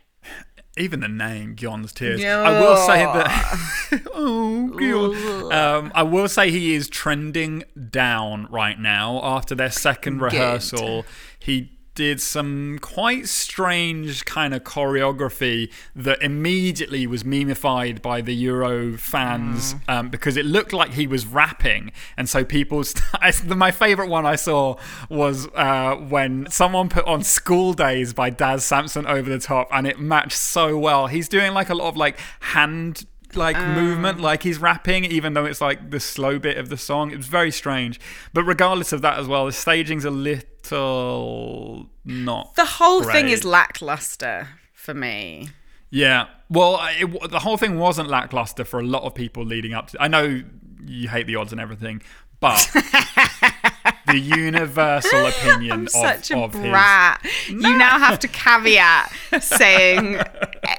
[0.78, 2.24] Even the name, Gjon's Tears.
[2.24, 4.02] I will say that.
[4.14, 5.52] oh, Gion.
[5.52, 10.34] Um, I will say he is trending down right now after their second Good.
[10.34, 11.04] rehearsal.
[11.40, 18.96] He did some quite strange kind of choreography that immediately was memified by the Euro
[18.98, 21.92] fans um, because it looked like he was rapping.
[22.16, 23.04] And so people, st-
[23.48, 24.76] my favorite one I saw
[25.10, 29.88] was uh, when someone put on School Days by Daz Sampson over the top and
[29.88, 31.08] it matched so well.
[31.08, 33.74] He's doing like a lot of like hand like Oh.
[33.74, 37.12] movement, um, like he's rapping, even though it's like the slow bit of the song.
[37.12, 38.00] It was very strange.
[38.34, 42.56] But regardless of that as well, the staging's a little not.
[42.56, 45.50] The whole thing is lackluster for me.
[45.90, 46.26] Yeah.
[46.50, 50.02] Well, it, the whole thing wasn't lackluster for a lot of people leading up to.
[50.02, 50.42] I know
[50.86, 52.02] you hate the odds and everything,
[52.40, 52.70] but
[54.08, 57.26] the universal opinion I'm of, such a of his brat.
[57.48, 60.20] You now have to caveat saying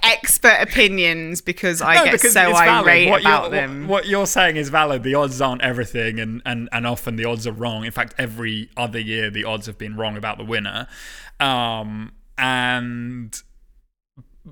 [0.03, 3.83] expert opinions because I No, get because so irate what about them.
[3.83, 5.03] What, what you're saying is valid.
[5.03, 7.85] The odds aren't everything, and, and, and often the odds are wrong.
[7.85, 10.87] In fact, every other year the odds have been wrong about the winner.
[11.41, 13.41] Um, and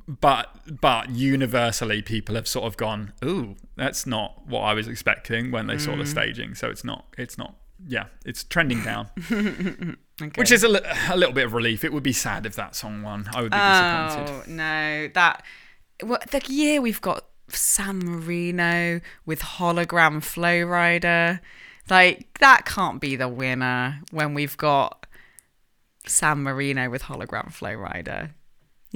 [0.07, 5.51] but but universally people have sort of gone, ooh, that's not what I was expecting
[5.51, 5.81] when they Mm.
[5.81, 6.55] saw the staging.
[6.55, 7.55] So it's not it's not
[7.87, 9.09] yeah, it's trending down,
[10.23, 10.41] Okay.
[10.41, 11.85] which is a, li- a little bit of relief.
[11.85, 13.29] It would be sad if that song won.
[13.35, 14.45] I would be disappointed.
[14.49, 15.43] Oh no, that
[16.03, 21.41] well, the year we've got San Marino with hologram Flo Rida,
[21.91, 25.07] like that can't be the winner when we've got
[26.07, 28.31] San Marino with hologram Flo Rida.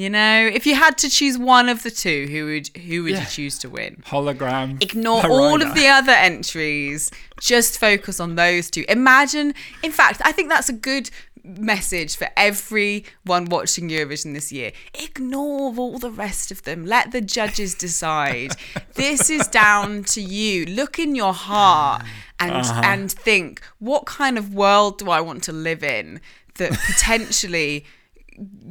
[0.01, 3.13] You know, if you had to choose one of the two, who would who would
[3.13, 3.21] Yeah.
[3.21, 4.03] you choose to win?
[4.07, 4.83] Hologram.
[4.83, 7.11] Ignore all of the other entries.
[7.39, 8.87] Just focus on those two.
[8.89, 11.11] Imagine, in fact, I think that's a good
[11.45, 14.73] message for everyone watching Eurovision this year.
[14.95, 16.87] Ignore all the rest of them.
[16.87, 18.53] Let the judges decide.
[18.95, 20.65] this is down to you.
[20.65, 22.03] Look in your heart
[22.39, 22.81] and Uh-huh.
[22.85, 26.21] and think, what kind of world do I want to live in
[26.57, 27.85] that potentially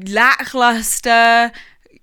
[0.06, 1.52] lackluster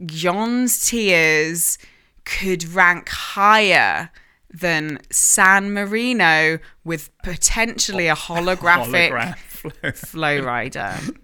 [0.03, 1.79] Gjon's tears
[2.25, 4.11] could rank higher
[4.51, 9.37] than San Marino with potentially a holographic
[9.95, 10.41] Flo.
[10.41, 11.17] Rida.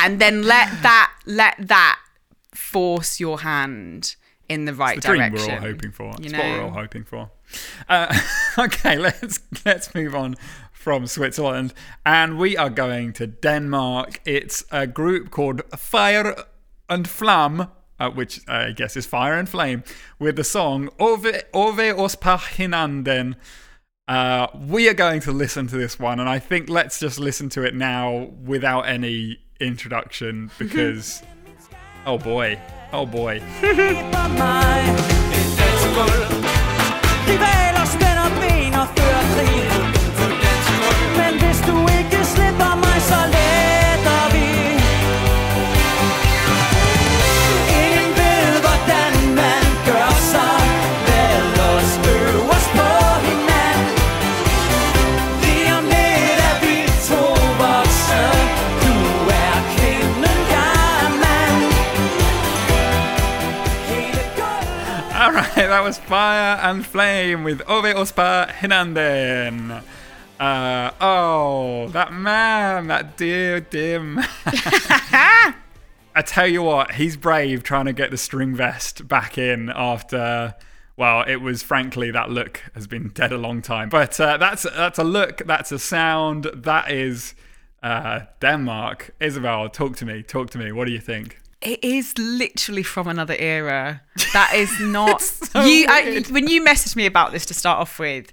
[0.00, 2.00] and then let that let that
[2.52, 4.16] force your hand
[4.48, 5.48] in the right the dream direction.
[5.48, 6.04] we're all hoping for.
[6.18, 7.30] you It's what we're all hoping for.
[7.88, 8.18] Uh,
[8.58, 10.36] okay, let's let's move on
[10.80, 11.74] from Switzerland,
[12.06, 14.20] and we are going to Denmark.
[14.24, 16.44] It's a group called Fyr
[16.88, 17.68] og Flamme.
[17.98, 19.84] Uh, which I guess is Fire and Flame,
[20.18, 23.34] with the song Øve, Ove os pahinanden.
[24.08, 27.50] Uh, we are going to listen to this one, and I think let's just listen
[27.50, 31.22] to it now without any introduction because,
[32.06, 32.58] oh boy,
[32.94, 33.42] oh boy.
[65.66, 69.82] that was Fire and Flame with Ove Ospa Hinanden.
[70.40, 74.26] Uh, oh, that man, that dear, dear man.
[74.46, 75.54] I
[76.24, 80.54] tell you what, he's brave trying to get the string vest back in after.
[80.96, 84.62] Well, it was frankly that look has been dead a long time, but uh, that's
[84.62, 87.34] that's a look, that's a sound, that is
[87.82, 89.10] uh, Denmark.
[89.20, 90.72] Isabel, talk to me, talk to me.
[90.72, 91.38] What do you think?
[91.62, 94.00] It is literally from another era.
[94.32, 95.86] That is not so you.
[95.88, 98.32] I, when you messaged me about this to start off with,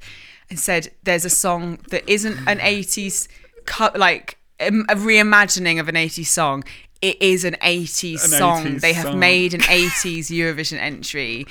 [0.49, 3.27] and said there's a song that isn't an '80s
[3.65, 6.63] co- like um, a reimagining of an '80s song.
[7.01, 8.65] It is an '80s An song.
[8.65, 9.19] 80s they have song.
[9.19, 11.45] made an '80s Eurovision entry,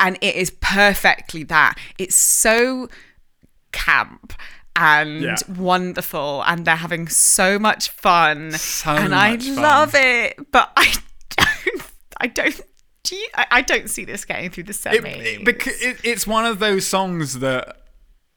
[0.00, 1.78] and it is perfectly that.
[1.98, 2.88] It's so
[3.70, 4.32] camp
[4.74, 5.36] and Yeah.
[5.56, 8.52] wonderful, and they're having so much fun.
[8.52, 9.54] So and I fun.
[9.56, 10.92] love it, but I.
[12.22, 12.60] I don't.
[13.02, 15.10] Do you, I, I don't see this getting through the semi.
[15.10, 17.78] it, because it, it's one of those songs that,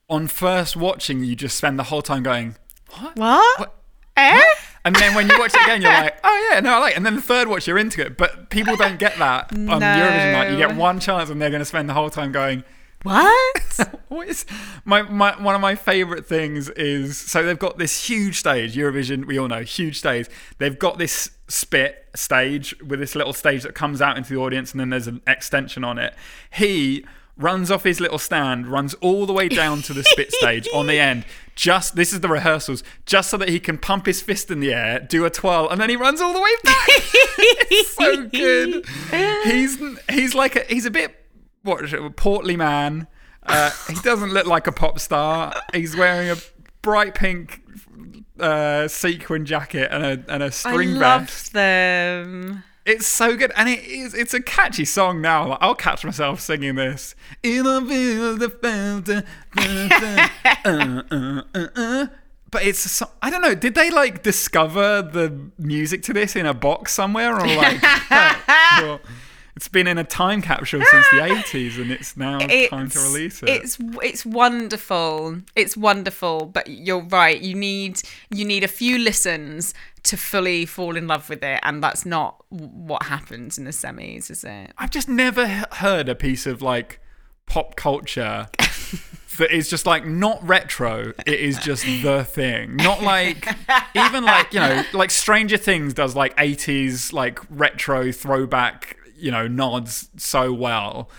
[0.09, 2.55] on first watching, you just spend the whole time going,
[2.89, 3.59] "What?" what?
[3.59, 3.75] What?
[4.17, 4.43] Eh?
[4.85, 6.97] And then when you watch it again, you're like, "Oh yeah, no, I like." it."
[6.97, 8.17] And then the third watch, you're into it.
[8.17, 10.51] But people don't get that on Eurovision night.
[10.51, 12.63] You get one chance, and they're going to spend the whole time going,
[13.05, 13.99] What?
[14.07, 14.47] what is
[14.83, 19.25] my, my one of my favorite things is so they've got this huge stage Eurovision
[19.25, 20.27] we all know huge stage.
[20.57, 24.71] They've got this spit stage with this little stage that comes out into the audience
[24.71, 26.15] and then there's an extension on it.
[26.51, 27.05] He
[27.37, 30.87] runs off his little stand runs all the way down to the spit stage on
[30.87, 31.25] the end.
[31.53, 34.73] Just this is the rehearsals just so that he can pump his fist in the
[34.73, 36.87] air do a twirl and then he runs all the way back.
[37.67, 38.85] It's so good.
[39.43, 39.77] He's
[40.09, 41.24] he's like a he's a bit
[41.65, 43.07] what is it, a portly man.
[43.43, 45.53] Uh, he doesn't look like a pop star.
[45.73, 46.35] He's wearing a
[46.81, 47.61] bright pink
[48.39, 51.53] uh, sequin jacket and a and a I string love vest.
[51.53, 52.63] them.
[52.85, 54.13] It's so good, and it is.
[54.13, 55.47] It's a catchy song now.
[55.47, 57.15] Like, I'll catch myself singing this.
[57.41, 59.23] In a field of fountain,
[59.57, 60.21] uh,
[60.63, 61.41] uh,
[61.75, 62.07] uh.
[62.51, 63.01] But it's.
[63.01, 63.55] a I don't know.
[63.55, 67.81] Did they like discover the music to this in a box somewhere, or like?
[69.55, 72.39] it's been in a time capsule since the eighties, and it's now
[72.69, 73.49] time to release it.
[73.49, 75.41] It's it's wonderful.
[75.55, 77.39] It's wonderful, but you're right.
[77.39, 81.81] You need you need a few listens to fully fall in love with it, and
[81.81, 84.73] that's not what happens in the semis, is it?
[84.77, 86.99] I've just never heard a piece of like
[87.45, 88.49] pop culture
[89.37, 91.13] that is just like not retro.
[91.25, 92.75] It is just the thing.
[92.75, 93.47] Not like
[93.95, 99.47] even like you know like Stranger Things does like eighties like retro throwback you know
[99.47, 101.09] nods so well.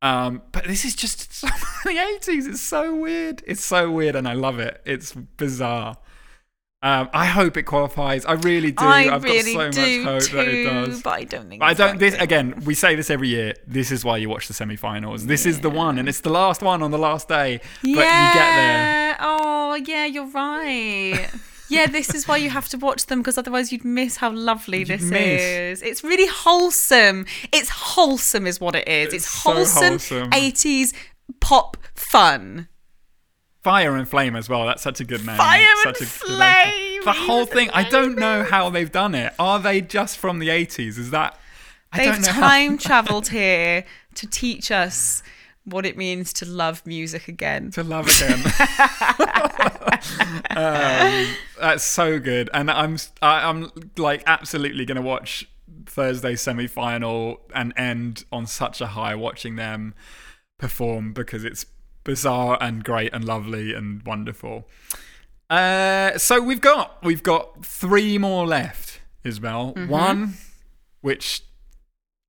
[0.00, 1.48] Um, but this is just so
[1.84, 2.46] the eighties.
[2.46, 3.42] It's so weird.
[3.46, 4.80] It's so weird, and I love it.
[4.84, 5.98] It's bizarre.
[6.80, 8.24] Um, I hope it qualifies.
[8.24, 8.84] I really do.
[8.84, 11.02] I have really got so do much hope too, that it does.
[11.02, 11.60] but I don't think.
[11.60, 11.98] I don't.
[11.98, 12.62] This again.
[12.64, 13.54] We say this every year.
[13.66, 15.26] This is why you watch the semi-finals.
[15.26, 17.60] This is the one, and it's the last one on the last day.
[17.82, 19.08] But you get there.
[19.08, 19.16] Yeah.
[19.18, 20.06] Oh, yeah.
[20.06, 21.28] You're right.
[21.70, 24.84] Yeah, this is why you have to watch them because otherwise you'd miss how lovely
[24.84, 25.42] this miss.
[25.42, 25.82] is.
[25.82, 27.26] It's really wholesome.
[27.52, 29.06] It's wholesome, is what it is.
[29.12, 30.30] It's, It's so wholesome, wholesome.
[30.30, 30.94] 80s
[31.40, 32.68] pop fun.
[33.62, 34.64] Fire and Flame as well.
[34.66, 35.36] That's such a good name.
[35.36, 37.02] Fire such and a good name.
[37.02, 37.70] Flame, The whole thing.
[37.70, 39.34] I don't know how they've done it.
[39.38, 40.96] Are they just from the eighties?
[40.96, 41.38] Is that?
[41.92, 42.32] I They've don't know.
[42.32, 45.22] how- time traveled here to teach us
[45.70, 47.70] what it means to love music again.
[47.72, 48.42] to love again.
[50.56, 51.26] um,
[51.58, 55.48] that's so good, and I'm I, I'm like absolutely gonna watch
[55.86, 59.94] Thursday semi-final and end on such a high watching them
[60.58, 61.66] perform because it's
[62.04, 64.66] bizarre and great and lovely and wonderful.
[65.50, 69.72] Uh, so we've got we've got three more left, Isabel.
[69.88, 70.34] One,
[71.00, 71.42] which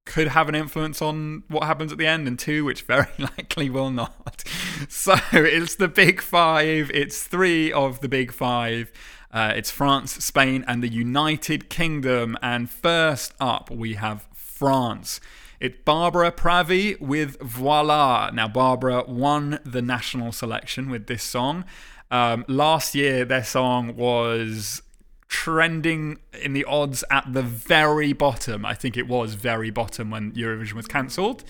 [0.10, 3.70] could have an influence on what happens at the end, and two, which very likely
[3.70, 4.44] will not.
[4.90, 6.90] So it's the big five.
[6.94, 8.92] It's three of the big five.
[9.32, 12.38] Uh, it's France, Spain, and the United Kingdom.
[12.42, 15.22] And first up, we have France.
[15.60, 18.32] It's Barbara Pravi with Voila.
[18.34, 21.66] Now, Barbara won the national selection with this song.
[22.10, 24.82] Um, last year, their song was
[25.30, 28.66] trending in the odds at the very bottom.
[28.66, 31.44] I think it was very bottom when Eurovision was cancelled.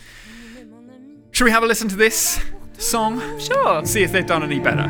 [1.31, 2.39] Should we have a listen to this
[2.77, 3.21] song?
[3.39, 3.83] Sure.
[3.85, 4.87] See if they've done any better.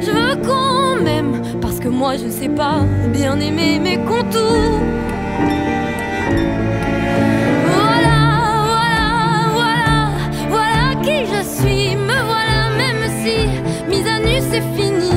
[0.00, 4.80] Je veux qu'on m'aime parce que moi je sais pas bien aimer mes contours.
[7.74, 8.18] Voilà,
[8.72, 10.10] voilà, voilà,
[10.48, 11.96] voilà qui je suis.
[11.96, 13.48] Me voilà même si
[13.88, 15.10] mise à nu c'est fini.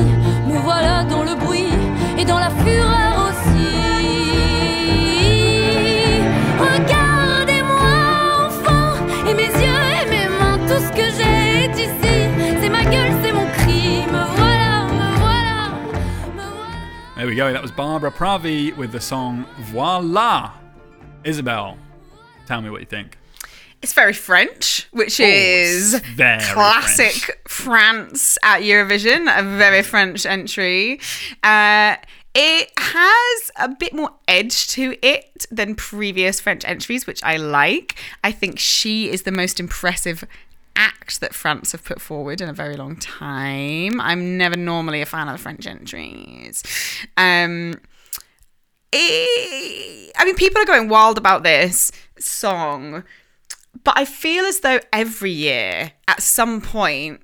[0.48, 1.72] Me voilà dans le bruit
[2.18, 3.09] et dans la fureur
[17.20, 17.52] There we go.
[17.52, 20.52] That was Barbara Pravi with the song Voila.
[21.22, 21.76] Isabel,
[22.46, 23.18] tell me what you think.
[23.82, 30.24] It's very French, which Oh, is it's very classic France at Eurovision, a very French
[30.24, 30.98] entry.
[31.42, 31.96] Uh,
[32.34, 37.96] it has a bit more edge to it than previous French entries, which I like.
[38.24, 40.24] I think she is the most impressive
[40.80, 44.00] act that France have put forward in a very long time.
[44.00, 46.62] I'm never normally a fan of the French entries.
[47.18, 47.74] Um,
[48.90, 53.04] it, I mean, people are going wild about this song,
[53.84, 57.20] but I feel as though every year, at some point,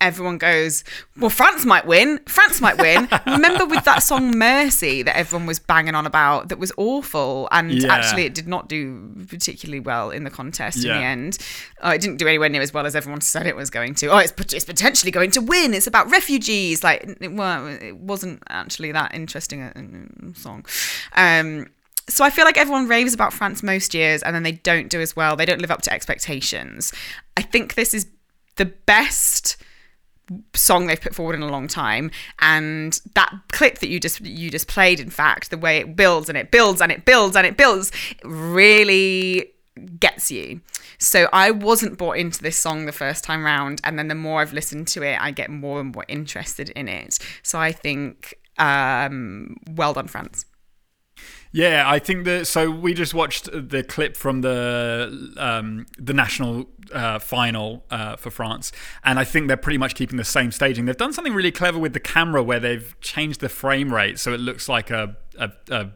[0.00, 0.84] everyone goes,
[1.18, 2.20] "Well, France might win.
[2.26, 6.58] France might win." Remember with that song "Mercy" that everyone was banging on about, that
[6.58, 7.92] was awful, and Yeah.
[7.92, 11.38] actually it did not do particularly well in the contest in the end.
[11.84, 14.06] Uh, it didn't do anywhere near as well as everyone said it was going to.
[14.08, 15.74] Oh, it's, it's potentially going to win.
[15.74, 16.82] It's about refugees.
[16.82, 19.72] Like it, well, it wasn't actually that interesting a,
[20.30, 20.64] a song.
[21.14, 21.68] Um,
[22.08, 25.00] so I feel like everyone raves about France most years and then they don't do
[25.00, 25.36] as well.
[25.36, 26.92] They don't live up to expectations.
[27.36, 28.06] I think this is
[28.56, 29.56] the best
[30.54, 32.10] song they've put forward in a long time
[32.40, 36.28] and that clip that you just you just played in fact the way it builds
[36.28, 37.90] and it builds and it builds and it builds
[38.24, 39.52] really
[39.98, 40.60] gets you.
[40.98, 44.40] So i wasn't bought into this song the first time round and then the more
[44.40, 47.18] i've listened to it i get more and more interested in it.
[47.42, 50.44] So i think um well done france
[51.52, 52.46] Yeah, I think that.
[52.46, 58.30] So we just watched the clip from the um, the national uh, final uh, for
[58.30, 58.70] France,
[59.02, 60.84] and I think they're pretty much keeping the same staging.
[60.84, 64.32] They've done something really clever with the camera, where they've changed the frame rate so
[64.32, 65.90] it looks like a a, a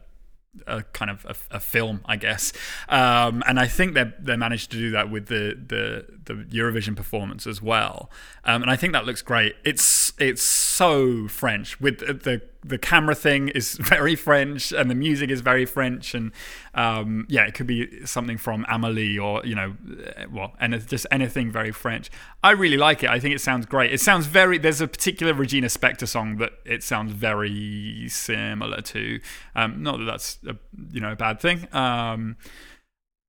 [0.67, 2.53] a kind of a, a film, I guess.
[2.89, 6.95] Um, and I think they they managed to do that with the the, the Eurovision
[6.95, 8.09] performance as well.
[8.43, 9.55] Um, and I think that looks great.
[9.63, 15.29] It's it's so French with the, the camera thing is very French and the music
[15.29, 16.31] is very French and
[16.73, 19.75] um, yeah, it could be something from Amelie or you know,
[20.17, 22.09] uh, well, and just anything very French.
[22.43, 23.09] I really like it.
[23.09, 23.91] I think it sounds great.
[23.91, 24.57] It sounds very.
[24.57, 29.19] There's a particular Regina Spektor song that it sounds very similar to.
[29.55, 30.55] Um, not that that's a,
[30.91, 31.67] you know a bad thing.
[31.73, 32.37] Um,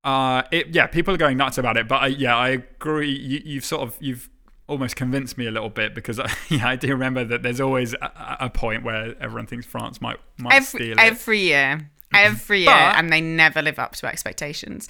[0.05, 3.11] uh, it, yeah, people are going nuts about it, but I, yeah, I agree.
[3.11, 4.30] You, you've sort of you've
[4.68, 8.36] almost convinced me a little bit because yeah, I do remember that there's always a,
[8.40, 10.98] a point where everyone thinks France might might every steal it.
[10.98, 14.88] every year, every year, But- and they never live up to expectations.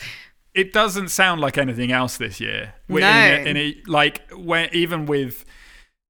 [0.55, 2.75] it doesn't sound like anything else this year.
[2.89, 2.97] No.
[2.97, 5.45] In a, in a, like when even with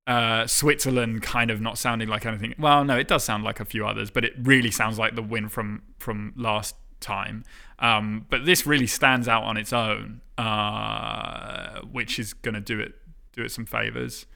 [0.06, 2.54] uh, Switzerland kind of not sounding like anything.
[2.56, 5.22] Well, no, it does sound like a few others, but it really sounds like the
[5.22, 7.42] win from from last time.
[7.80, 12.78] Um, but this really stands out on its own, uh, which is going to do
[12.80, 12.94] it
[13.36, 14.26] do it some favors.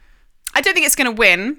[0.54, 1.58] I don't think it's going to win,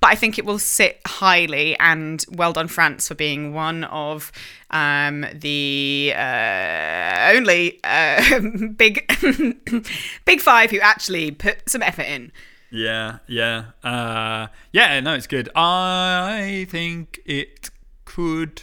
[0.00, 1.76] but I think it will sit highly.
[1.78, 4.30] And well done, France, for being one of
[4.70, 8.40] um, the uh, only uh,
[8.76, 9.06] big
[10.24, 12.32] big five who actually put some effort in.
[12.70, 15.00] Yeah, yeah, uh, yeah.
[15.00, 15.48] No, it's good.
[15.54, 17.70] I think it
[18.04, 18.62] could.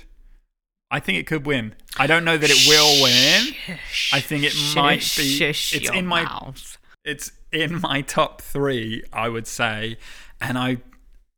[0.92, 1.74] I think it could win.
[1.98, 3.80] I don't know that it will win.
[4.12, 5.44] I think it might be.
[5.44, 6.24] It's in my.
[6.24, 6.78] mouth.
[7.04, 9.04] It's in my top three.
[9.12, 9.98] I would say,
[10.42, 10.78] and I.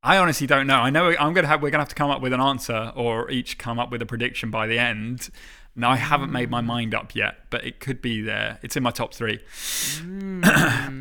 [0.03, 0.76] I honestly don't know.
[0.76, 1.63] I know I'm gonna have.
[1.63, 4.05] We're gonna have to come up with an answer, or each come up with a
[4.05, 5.30] prediction by the end.
[5.78, 8.59] Now I haven't made my mind up yet, but it could be there.
[8.61, 9.39] It's in my top three.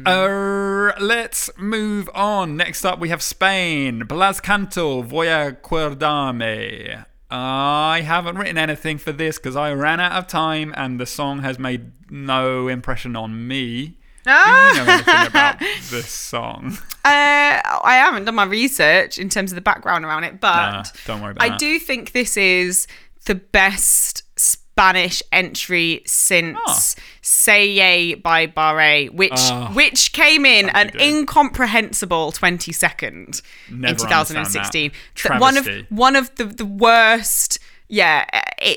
[0.06, 2.58] Uh, let's move on.
[2.58, 4.00] Next up, we have Spain.
[4.00, 7.06] Blas Canto, Voy a acordarme.
[7.30, 11.40] I haven't written anything for this because I ran out of time and the song
[11.40, 13.98] has made no impression on me.
[14.25, 15.59] Do you know anything about
[15.91, 16.79] this song?
[17.05, 20.85] Uh, I haven't done my research in terms of the background around it, but Nah,
[21.07, 21.59] don't worry about I that.
[21.59, 22.87] do think this is
[23.27, 26.85] the best Spanish entry since Ah.
[27.22, 30.99] Say Yay by Barei, which Ah, which came in an do.
[30.99, 34.91] incomprehensible 22nd in 2016.
[35.29, 35.41] that.
[35.41, 37.59] One of one of the, the worst
[37.89, 38.24] yeah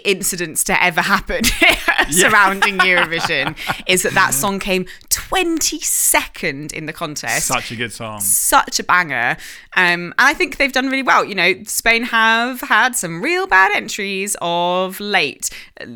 [0.03, 1.41] incidents to ever happen
[2.09, 3.55] surrounding Eurovision
[3.87, 8.19] is that that song came 22nd in the contest Such a good song.
[8.19, 9.37] such a banger.
[9.75, 11.23] Um, and I think they've done really well.
[11.23, 15.49] You know, Spain have had some real bad entries of late.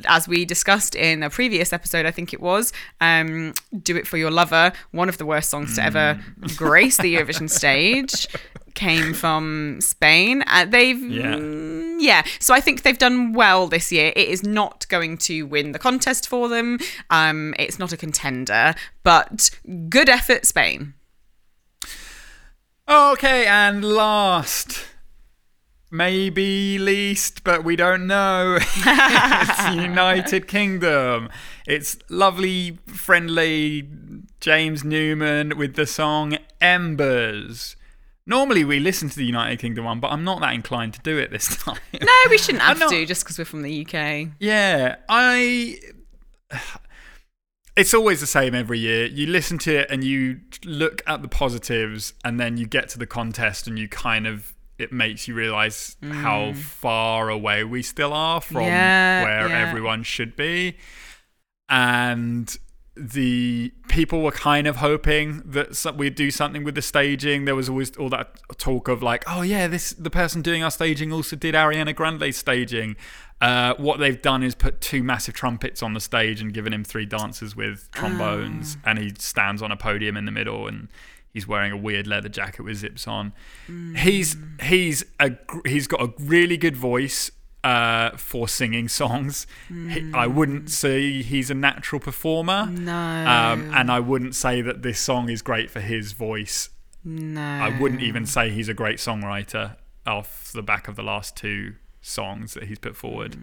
[0.05, 4.18] As we discussed in a previous episode, I think it was, um, Do It For
[4.18, 6.20] Your Lover, one of the worst songs to ever
[6.55, 8.28] grace the Eurovision stage,
[8.76, 10.43] came from Spain.
[10.47, 11.36] Uh, they've, Yeah.
[11.36, 12.24] mm, yeah.
[12.39, 14.11] So I think they've done well this year.
[14.15, 16.80] It is not going to win the contest for them.
[17.09, 19.49] Um, it's not a contender, but
[19.89, 20.93] good effort, Spain.
[22.89, 24.86] Okay, and last,
[25.89, 28.57] maybe least, but we don't know.
[28.76, 31.30] it's United Kingdom.
[31.65, 33.88] It's lovely, friendly
[34.41, 37.76] James Newman with the song Embers.
[38.26, 41.17] Normally we listen to the United Kingdom one, but I'm not that inclined to do
[41.17, 41.80] it this time.
[41.99, 44.30] No, we shouldn't have not- to just because we're from the UK.
[44.39, 45.80] Yeah, I.
[47.78, 49.05] It's always the same every year.
[49.05, 52.99] You listen to it and you look at the positives, and then you get to
[52.99, 56.57] the contest, and you kind of it makes you realize how mm.
[56.57, 59.67] far away we still are from Yeah, where yeah.
[59.67, 60.78] everyone should be,
[61.69, 62.55] and
[62.95, 67.45] the people were kind of hoping that we'd do something with the staging.
[67.45, 70.71] There was always all that talk of like, oh yeah, this the person doing our
[70.71, 72.97] staging also did Ariana Grande's staging.
[73.39, 76.84] Uh, what they've done is put two massive trumpets on the stage and given him
[76.84, 80.88] three dancers with trombones, and he stands on a podium in the middle and.
[81.34, 83.31] He's wearing a weird leather jacket with zips on.
[83.95, 85.31] He's he's a
[85.65, 87.31] he's got a really good voice
[87.63, 89.45] uh, for singing songs.
[89.67, 92.65] He, I wouldn't say he's a natural performer.
[92.67, 92.91] No.
[92.93, 96.69] Um, and I wouldn't say that this song is great for his voice.
[97.03, 97.41] no.
[97.41, 99.75] I wouldn't even say he's a great songwriter
[100.05, 103.38] off the back of the last two songs that he's put forward.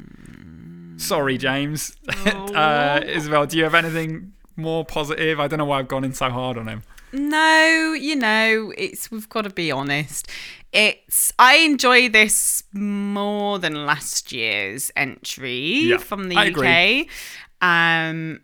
[0.96, 1.96] Sorry, James.
[2.26, 5.38] uh, Isabel, do you have anything more positive?
[5.38, 6.82] I don't know why I've gone in so hard on him.
[7.12, 10.28] No, you know, it's we've got to be honest.
[10.72, 15.58] It's I enjoy this more than last year's entry
[15.90, 16.48] Yeah, from the I UK.
[16.48, 17.08] agree.
[17.62, 18.40] Um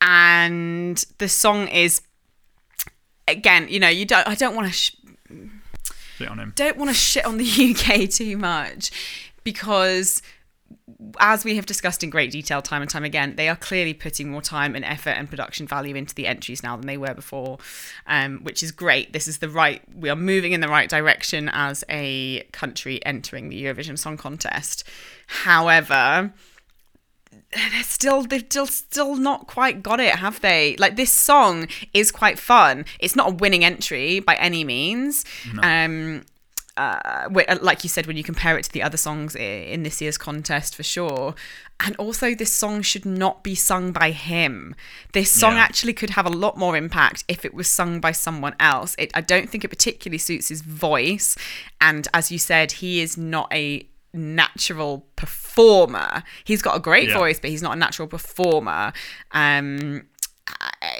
[0.00, 2.02] and the song is
[3.26, 4.96] again, you know, you don't I don't want to sh-
[6.18, 6.52] Shit on him.
[6.56, 7.44] don't want to shit on the
[7.74, 8.90] UK too much
[9.44, 10.20] because
[11.20, 14.30] as we have discussed in great detail time and time again, they are clearly putting
[14.30, 17.58] more time and effort and production value into the entries now than they were before,
[18.06, 19.12] um, which is great.
[19.12, 23.48] This is the right, we are moving in the right direction as a country entering
[23.48, 24.84] the Eurovision Song Contest.
[25.26, 26.32] However,
[27.52, 30.76] they're still they've still still not quite got it, have they?
[30.76, 32.84] Like this song is quite fun.
[32.98, 35.24] It's not a winning entry by any means.
[35.62, 36.24] Um,
[36.76, 40.00] uh, uh, like you said, when you compare it to the other songs in this
[40.00, 41.34] year's contest, for sure.
[41.84, 44.74] And also, this song should not be sung by him.
[45.12, 45.62] This song Yeah.
[45.62, 48.94] actually could have a lot more impact if it was sung by someone else.
[48.98, 51.36] It, I don't think it particularly suits his voice.
[51.80, 56.22] And as you said, he is not a natural performer.
[56.44, 57.18] He's got a great Yeah.
[57.18, 58.92] voice, but he's not a natural performer.
[59.32, 60.06] Um,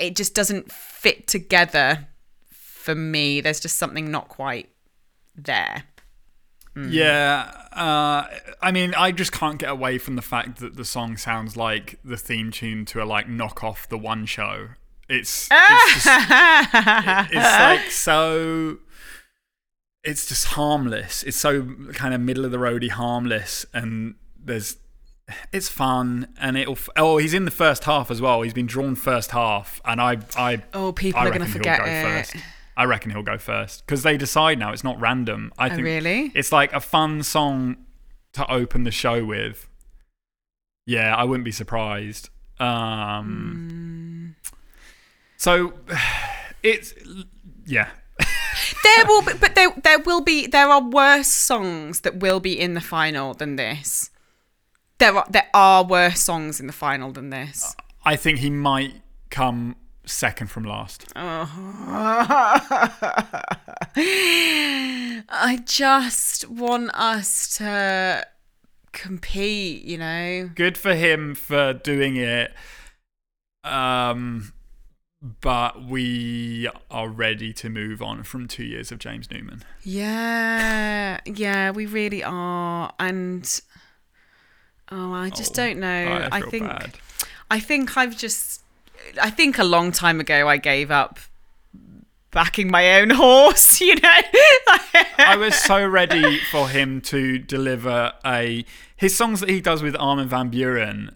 [0.00, 2.08] it just doesn't fit together
[2.50, 3.40] for me.
[3.40, 4.68] There's just something not quite
[5.34, 5.84] there.
[6.74, 8.26] Yeah, uh,
[8.62, 11.98] I mean, I just can't get away from the fact that the song sounds like
[12.02, 14.68] the theme tune to a like knock off the one show.
[15.06, 16.06] It's it's, just,
[17.32, 18.78] it's like so.
[20.02, 21.22] It's just harmless.
[21.22, 24.78] It's so kind of middle of the roady harmless, and there's.
[25.52, 26.78] It's fun, and it'll.
[26.96, 28.40] Oh, he's in the first half as well.
[28.42, 30.18] He's been drawn first half, and I.
[30.36, 32.02] I Oh, people I are gonna forget go it.
[32.02, 32.36] First.
[32.76, 34.72] I reckon he'll go first because they decide now.
[34.72, 35.52] It's not random.
[35.58, 36.32] I Oh, think really?
[36.34, 37.76] it's like a fun song
[38.32, 39.68] to open the show with.
[40.86, 42.30] Yeah, I wouldn't be surprised.
[42.58, 44.36] Um,
[45.36, 45.74] So
[46.62, 46.94] it's
[47.66, 47.88] yeah.
[48.84, 52.58] There will, be, but there there will be there are worse songs that will be
[52.58, 54.10] in the final than this.
[54.98, 57.74] There are there are worse songs in the final than this.
[58.04, 58.94] I think he might
[59.30, 59.76] come
[60.12, 61.12] second from last.
[65.34, 68.26] I just want us to
[68.92, 70.50] compete, you know.
[70.54, 72.52] Good for him for doing it.
[73.64, 74.52] Um,
[75.40, 79.62] but we are ready to move on from two years of James Newman.
[79.82, 83.60] Yeah, yeah, we really are, and
[84.90, 86.28] oh, I just Oh, don't know.
[86.30, 86.98] I I think bad.
[87.50, 88.61] I think I've just
[89.20, 91.18] I think a long time ago I gave up
[92.30, 94.00] backing my own horse, you know.
[95.18, 98.64] I was so ready for him to deliver a
[98.96, 101.14] his songs that he does with Armin van Buuren.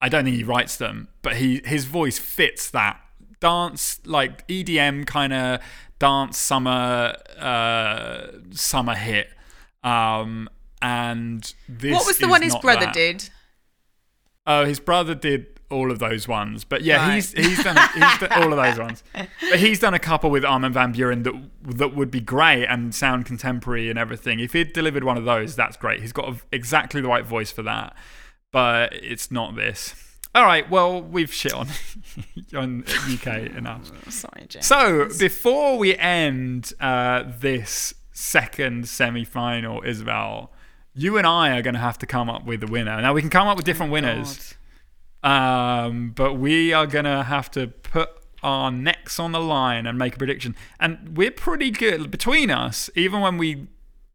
[0.00, 3.00] I don't think he writes them, but he his voice fits that
[3.40, 5.60] dance like EDM kind of
[5.98, 9.28] dance summer uh, summer hit.
[9.82, 10.48] Um,
[10.80, 12.94] and this what was the one his brother that.
[12.94, 13.28] did?
[14.48, 17.14] Oh, his brother did all of those ones, but yeah, Right.
[17.16, 19.04] he's he's done he's done all of those ones.
[19.50, 22.94] But he's done a couple with Armin van Buuren that that would be great and
[22.94, 24.40] sound contemporary and everything.
[24.40, 26.00] If he'd delivered one of those, that's great.
[26.00, 27.94] He's got a, exactly the right voice for that,
[28.50, 29.94] but it's not this.
[30.34, 31.68] All right, well, we've shit on
[32.56, 33.90] on UK enough.
[34.10, 34.66] Sorry, James.
[34.66, 40.52] So before we end uh, this second semi-final, Isabel,
[40.98, 43.00] you and I are going to have to come up with a winner.
[43.00, 44.54] Now we can come up with different winners,
[45.22, 48.10] um, but we are going to have to put
[48.42, 50.56] our necks on the line and make a prediction.
[50.80, 53.68] And we're pretty good between us, even when we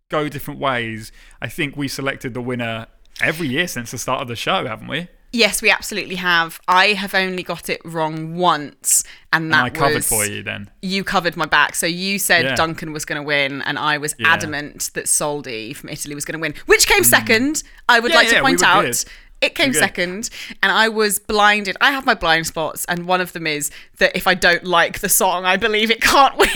[0.09, 1.13] go different ways.
[1.41, 2.87] I think we selected the winner
[3.21, 5.07] every year since the start of the show, haven't we?
[5.35, 6.61] Yes, we absolutely have.
[6.67, 9.03] I have only got it wrong once,
[9.33, 10.69] and And that I covered was for you then.
[10.83, 11.73] you covered my back.
[11.73, 12.55] So you said Yeah.
[12.55, 14.31] Duncan was going to win, and I was Yeah.
[14.31, 17.05] adamant that Soldi from Italy was going to win, which came mm.
[17.05, 17.63] second.
[17.89, 18.11] I would.
[18.11, 18.85] Yeah, like to we point were out.
[18.85, 19.03] good.
[19.43, 19.79] It came good.
[19.79, 20.29] second,
[20.61, 21.75] and I was blinded.
[21.81, 24.99] I have my blind spots, and one of them is that if I don't like
[24.99, 26.47] the song, I believe it can't win.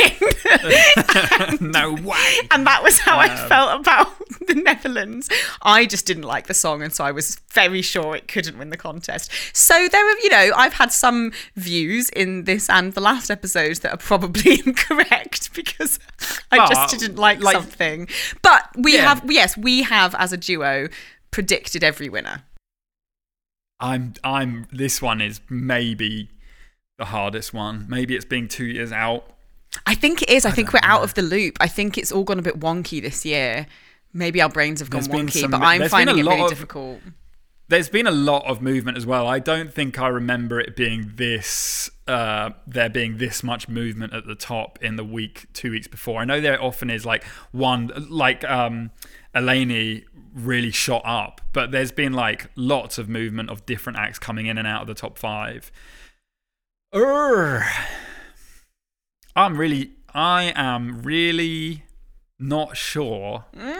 [1.71, 2.37] no way.
[2.51, 4.07] and that was how I Um, felt about
[4.47, 5.29] the Netherlands.
[5.61, 8.69] I just didn't like the song, and so I was very sure it couldn't win
[8.69, 9.31] the contest.
[9.53, 13.79] So there are, you know, I've had some views in this and the last episodes
[13.81, 15.99] that are probably incorrect because
[16.51, 18.07] I But, just didn't like, like- something.
[18.41, 19.09] But we Yeah.
[19.15, 20.87] have, yes, we have as a duo
[21.31, 22.43] predicted every winner.
[23.79, 26.29] I'm I'm this one is maybe
[26.97, 27.85] the hardest one.
[27.87, 29.25] Maybe it's being two years out.
[29.85, 30.45] I think it is.
[30.45, 31.57] I, think we're out of the loop.
[31.59, 33.67] I think it's all gone a bit wonky this year.
[34.13, 37.01] Maybe our brains have gone There's wonky, some- but I'm finding it really of- difficult.
[37.69, 39.27] There's been a lot of movement as well.
[39.27, 44.25] I don't think I remember it being this uh there being this much movement at
[44.25, 46.21] the top in the week two weeks before.
[46.21, 48.91] I know there often is like one like um
[49.37, 50.03] Eleni
[50.33, 54.57] really shot up, but there's been like lots of movement of different acts coming in
[54.57, 55.71] and out of the top five.
[56.93, 57.67] Urgh.
[59.35, 61.83] I'm really I am really
[62.39, 63.45] not sure.
[63.55, 63.77] Mm.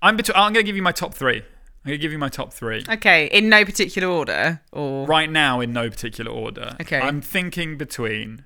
[0.00, 0.36] I'm between.
[0.36, 1.42] I'm going to give you my top three.
[1.84, 2.84] I'm gonna give you my top three.
[2.88, 6.76] Okay, in no particular order, or Right now, in no particular order.
[6.80, 7.00] Okay.
[7.00, 8.44] I'm thinking between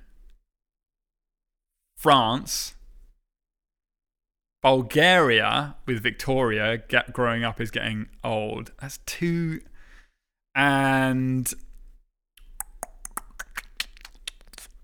[1.97, 2.73] France,
[4.67, 8.73] Bulgaria, with Victoria get, growing up is getting old.
[8.81, 9.61] That's two.
[10.55, 11.53] And.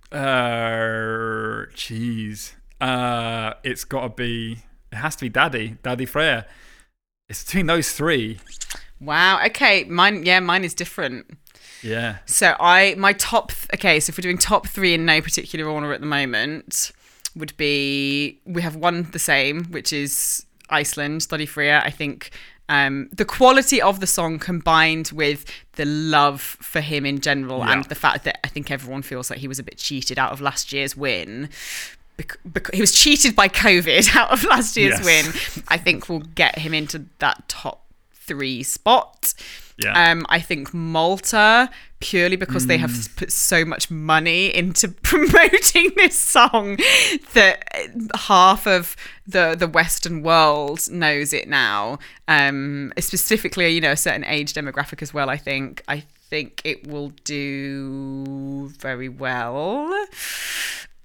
[0.10, 2.54] Uh, jeez.
[2.80, 4.60] Uh, it's got to be.
[4.94, 6.46] It has to be Daði, Daði Freyr.
[7.28, 8.40] It's between those three.
[9.02, 9.44] wow.
[9.48, 10.26] Okay, mine.
[10.26, 11.38] Yeah, mine is different.
[11.82, 12.18] Yeah.
[12.26, 13.52] So I my top.
[13.52, 16.92] th- Okay, so if we're doing top three in no particular order at the moment,
[17.36, 21.82] would be we have one the same, which is Iceland, Daði Freyr.
[21.84, 22.32] I think
[22.70, 27.74] um, the quality of the song combined with the love for him in general Yeah.
[27.74, 30.32] and the fact that I think everyone feels like he was a bit cheated out
[30.32, 31.50] of last year's win.
[32.16, 35.56] Bec- bec- he was cheated by COVID out of last year's Yes.
[35.56, 35.64] win.
[35.68, 39.34] I think will get him into that top three spot.
[39.78, 40.12] Yeah.
[40.12, 41.70] Um, I think Malta
[42.00, 43.16] purely because they have Mm.
[43.16, 46.78] put so much money into promoting this song
[47.34, 47.64] that
[48.16, 48.96] half of
[49.26, 51.98] the the Western world knows it now.
[52.28, 55.30] Um, specifically, you know, a certain age demographic as well.
[55.30, 55.82] I think.
[55.88, 59.90] I think it will do very well.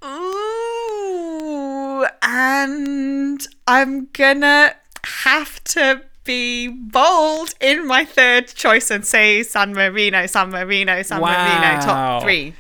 [0.05, 4.75] Ooh, and I'm gonna
[5.05, 11.21] have to be bold in my third choice and say San Marino, San Marino, San
[11.21, 12.55] Marino, top three.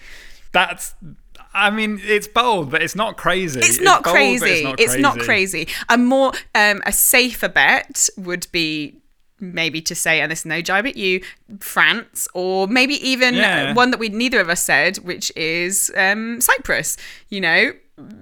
[0.53, 0.95] That's.
[1.55, 3.59] I mean, it's bold, but it's not crazy.
[3.61, 4.75] It's not bold, but crazy.
[4.79, 5.65] It's not crazy.
[5.65, 5.69] crazy.
[5.89, 8.97] A more um, a safer bet would be
[9.41, 11.21] maybe to say, and this is no jibe at you,
[11.61, 13.73] France, or maybe even Yeah.
[13.73, 16.97] one that we neither of us said, which is um, Cyprus.
[17.29, 17.73] You know,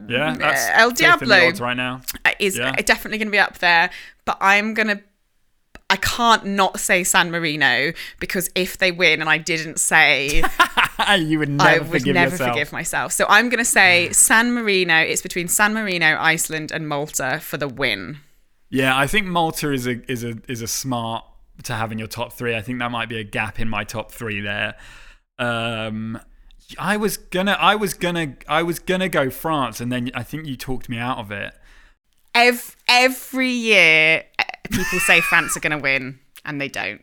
[0.09, 1.51] Yeah, Uh, El fifth in the Diablo.
[1.66, 2.01] right now.
[2.39, 2.73] is Yeah.
[2.77, 3.90] definitely going to be up there.
[4.24, 5.01] But I'm gonna.
[5.88, 10.42] I can't not say San Marino because if they win and I didn't say,
[11.16, 12.50] you would never I would forgive never yourself.
[12.50, 13.12] forgive myself.
[13.12, 14.96] So I'm going to say San Marino.
[14.98, 18.18] It's between San Marino, Iceland, and Malta for the win.
[18.68, 21.24] Yeah, I think Malta is a is a is a smart
[21.62, 22.56] to have in your top three.
[22.56, 24.74] I think that might be a gap in my top three there.
[25.38, 26.18] Um,
[26.78, 30.46] I was gonna, I was gonna, I was gonna go France, and then I think
[30.46, 31.54] you talked me out of it.
[32.34, 34.24] Every, every year,
[34.70, 37.02] people say France are going to win, and they don't.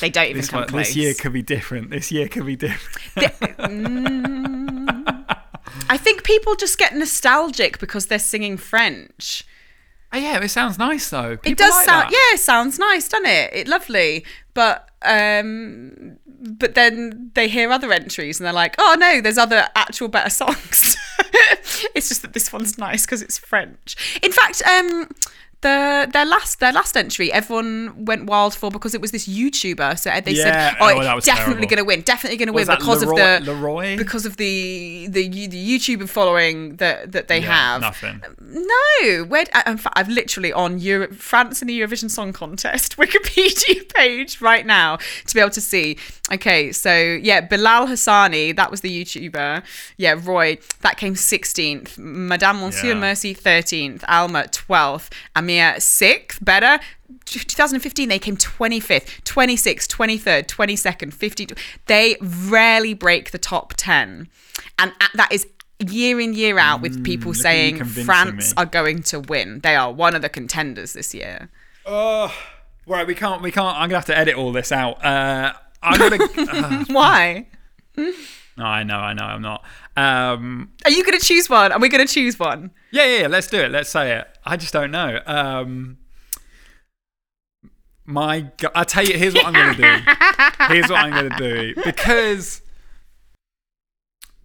[0.00, 0.86] They don't even This, come one- close.
[0.88, 1.90] this year could be different.
[1.90, 3.04] This year could be different.
[5.88, 9.44] I think people just get nostalgic because they're singing French.
[10.12, 11.38] Oh, yeah, it sounds nice though.
[11.44, 12.12] it does like sound that.
[12.12, 14.24] yeah it sounds nice doesn't it it lovely
[14.54, 19.66] but um but then they hear other entries and they're like oh no there's other
[19.74, 20.96] actual better songs
[21.96, 25.08] it's just that this one's nice because it's french in fact um
[25.60, 29.98] the their last their last entry everyone went wild for because it was this YouTuber
[29.98, 32.66] so uh, they Yeah, said oh, oh, definitely going to win definitely going to win
[32.66, 33.96] because Leroy- of the Leroy?
[33.96, 38.22] because of the the the YouTuber following that that they Yeah, have nothing.
[38.40, 43.92] no, where uh, fact, I've literally on Euro- France in the Eurovision Song Contest Wikipedia
[43.94, 45.96] page right now to be able to see.
[46.32, 49.62] Okay, so yeah, Bilal Hassani, that was the YouTuber.
[49.98, 51.98] Yeah, Roi, that came 16th.
[51.98, 52.94] Madame Monsieur Yeah.
[52.94, 54.02] Mercy 13th.
[54.08, 55.10] Alma 12th.
[55.36, 56.44] Amir 6th.
[56.44, 56.78] Better.
[57.26, 61.48] 2015 they came 25th 26th 23rd 22nd 50
[61.86, 64.28] they rarely break the top 10
[64.78, 65.46] and that is
[65.78, 68.54] year in year out with people Mm, at you saying France me.
[68.58, 69.60] are going to win.
[69.60, 71.48] They are one of the contenders this year.
[71.86, 72.34] Oh,
[72.86, 73.06] right.
[73.06, 73.42] We can't.
[73.42, 73.76] We can't.
[73.76, 75.04] I'm gonna have to edit all this out.
[75.04, 75.52] Uh,
[75.82, 76.24] I'm gonna.
[76.52, 77.46] uh, Why?
[77.96, 78.14] no,
[78.64, 78.96] I know.
[78.96, 79.24] I know.
[79.24, 79.64] I'm not.
[79.96, 81.70] Um, Are you going to choose one?
[81.72, 82.70] Are we going to choose one?
[82.90, 83.26] yeah, yeah, yeah.
[83.28, 83.70] Let's do it.
[83.70, 84.26] Let's say it.
[84.44, 85.20] I just don't know.
[85.26, 85.98] Um,
[88.06, 89.16] my God, I tell you.
[89.16, 89.82] Here's what I'm gonna do.
[90.74, 92.60] Here's what I'm gonna do because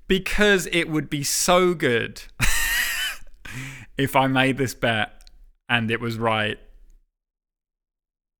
[0.08, 2.22] because it would be so good
[3.98, 5.30] if I made this bet
[5.68, 6.58] and it was right.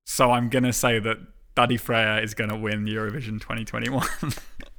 [0.06, 1.18] So I'm gonna say that
[1.56, 4.08] Daði Freyr is gonna win Eurovision 2021.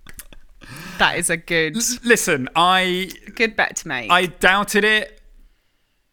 [1.01, 4.10] That is a good Listen, I good bet to make.
[4.10, 5.20] I doubted it,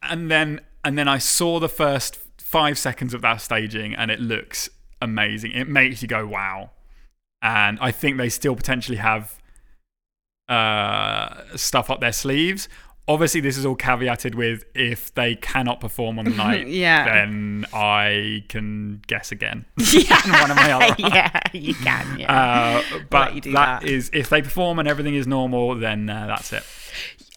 [0.01, 4.21] and then and then I saw the first five seconds of that staging, and it
[4.21, 4.69] looks
[5.01, 5.51] amazing.
[5.51, 6.71] It makes you go wow,
[7.41, 9.41] and I think they still potentially have
[10.47, 12.69] uh, stuff up their sleeves.
[13.09, 17.05] Obviously, this is all caveated with if they cannot perform on the night, Yeah.
[17.05, 19.65] then I can guess again.
[19.77, 22.19] yeah, one of my other yeah, you can.
[22.19, 22.81] Yeah.
[22.93, 23.89] Uh, but you do that that.
[23.89, 26.63] is if they perform and everything is normal, then uh, that's it.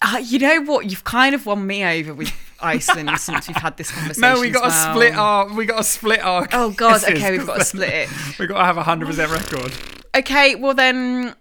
[0.02, 0.86] Uh, you know what?
[0.90, 4.22] You've kind of won me over with Iceland since we've had this conversation.
[4.22, 4.92] No, we got to well.
[4.94, 5.54] split our.
[5.54, 6.48] We got to split our.
[6.52, 7.04] Oh God!
[7.04, 8.08] Okay, we've got to split it.
[8.38, 9.72] We've got to have a hundred percent record.
[10.16, 11.34] Okay, well then,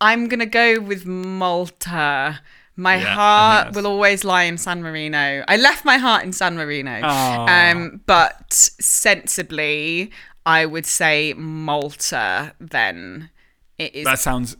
[0.00, 2.40] I'm gonna go with Malta.
[2.76, 5.44] My Yeah, heart will always lie in San Marino.
[5.48, 7.00] I left my heart in San Marino.
[7.02, 10.10] Um, but sensibly,
[10.44, 12.54] I would say Malta.
[12.60, 13.30] Then
[13.78, 14.56] it is That sounds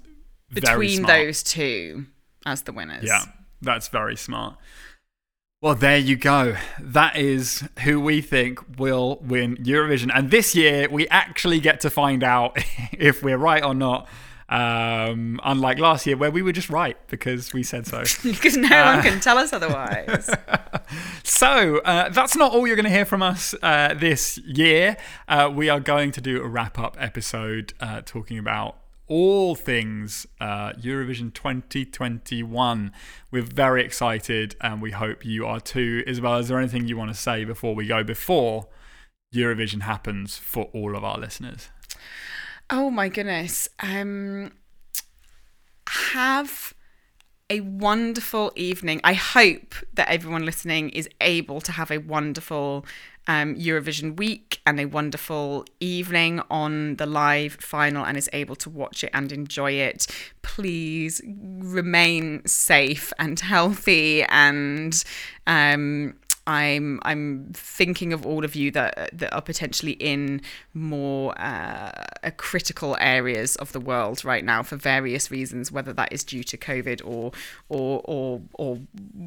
[0.51, 2.07] very between those two
[2.47, 3.05] as the winners.
[3.05, 3.25] Yeah,
[3.61, 4.57] that's very smart.
[5.63, 6.57] Well, there you go.
[6.81, 10.11] That is who we think will win Eurovision.
[10.15, 12.57] And this year, we actually get to find out
[12.93, 14.09] if we're right or not.
[14.49, 18.05] Um, unlike last year, where we were just right because we said so.
[18.23, 20.31] because no Uh, one can tell us otherwise.
[21.25, 24.97] So uh, that's not all you're going to hear from us uh, this year.
[25.29, 28.79] Uh, we are going to do a wrap up episode uh, talking about
[29.09, 32.93] all things uh, Eurovision 2021.
[33.31, 36.03] We're very excited and we hope you are too.
[36.07, 38.69] Isabel, is there anything you want to say before we go, before
[39.35, 41.69] Eurovision happens for all of our listeners?
[42.71, 43.69] Oh my goodness.
[43.81, 44.53] Um
[45.89, 46.75] have
[47.49, 49.01] a wonderful evening.
[49.05, 52.85] I hope that everyone listening is able to have a wonderful
[53.29, 58.71] um, Eurovision week and a wonderful evening on the live final and is able to
[58.71, 60.07] watch it and enjoy it.
[60.43, 65.05] Please remain safe and healthy and
[65.47, 66.15] um,
[66.47, 70.43] I'm I'm thinking of all of you that that are potentially in
[70.75, 71.91] more uh,
[72.37, 76.57] critical areas of the world right now for various reasons, whether that is due to
[76.57, 77.33] COVID or
[77.69, 78.79] or or or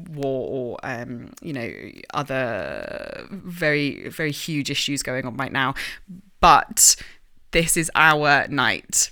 [0.08, 1.70] war or um, you know
[2.14, 5.74] other very very huge issues going on right now.
[6.40, 6.96] But
[7.50, 9.10] this is our night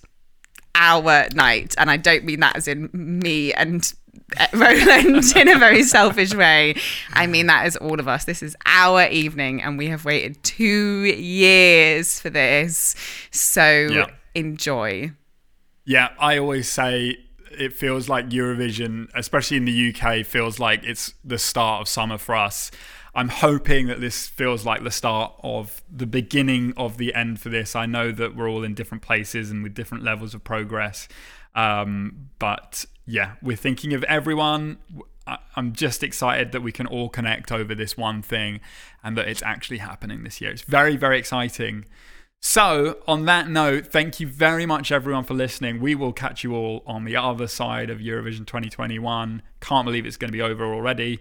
[0.74, 3.94] our night and i don't mean that as in me and
[4.52, 6.74] roland in a very selfish way
[7.14, 10.42] i mean that is all of us this is our evening and we have waited
[10.42, 12.94] two years for this
[13.30, 14.06] so Yeah.
[14.34, 15.10] enjoy
[15.84, 17.16] Yeah, I always say
[17.50, 22.18] it feels like Eurovision, especially in the UK, feels like it's the start of summer
[22.18, 22.70] for us.
[23.14, 27.48] I'm hoping that this feels like the start of the beginning of the end for
[27.48, 27.74] this.
[27.74, 31.08] I know that we're all in different places and with different levels of progress.
[31.54, 34.78] Um, but yeah, we're thinking of everyone.
[35.56, 38.60] I'm just excited that we can all connect over this one thing
[39.02, 40.50] and that it's actually happening this year.
[40.50, 41.86] It's very, very exciting.
[42.40, 45.80] So, on that note, thank you very much, everyone, for listening.
[45.80, 49.42] We will catch you all on the other side of Eurovision 2021.
[49.60, 51.18] Can't believe it's going to be over already.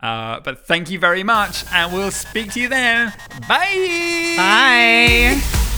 [0.00, 3.12] Uh, but thank you very much, and we'll speak to you then.
[3.48, 4.34] Bye.
[4.36, 5.69] bye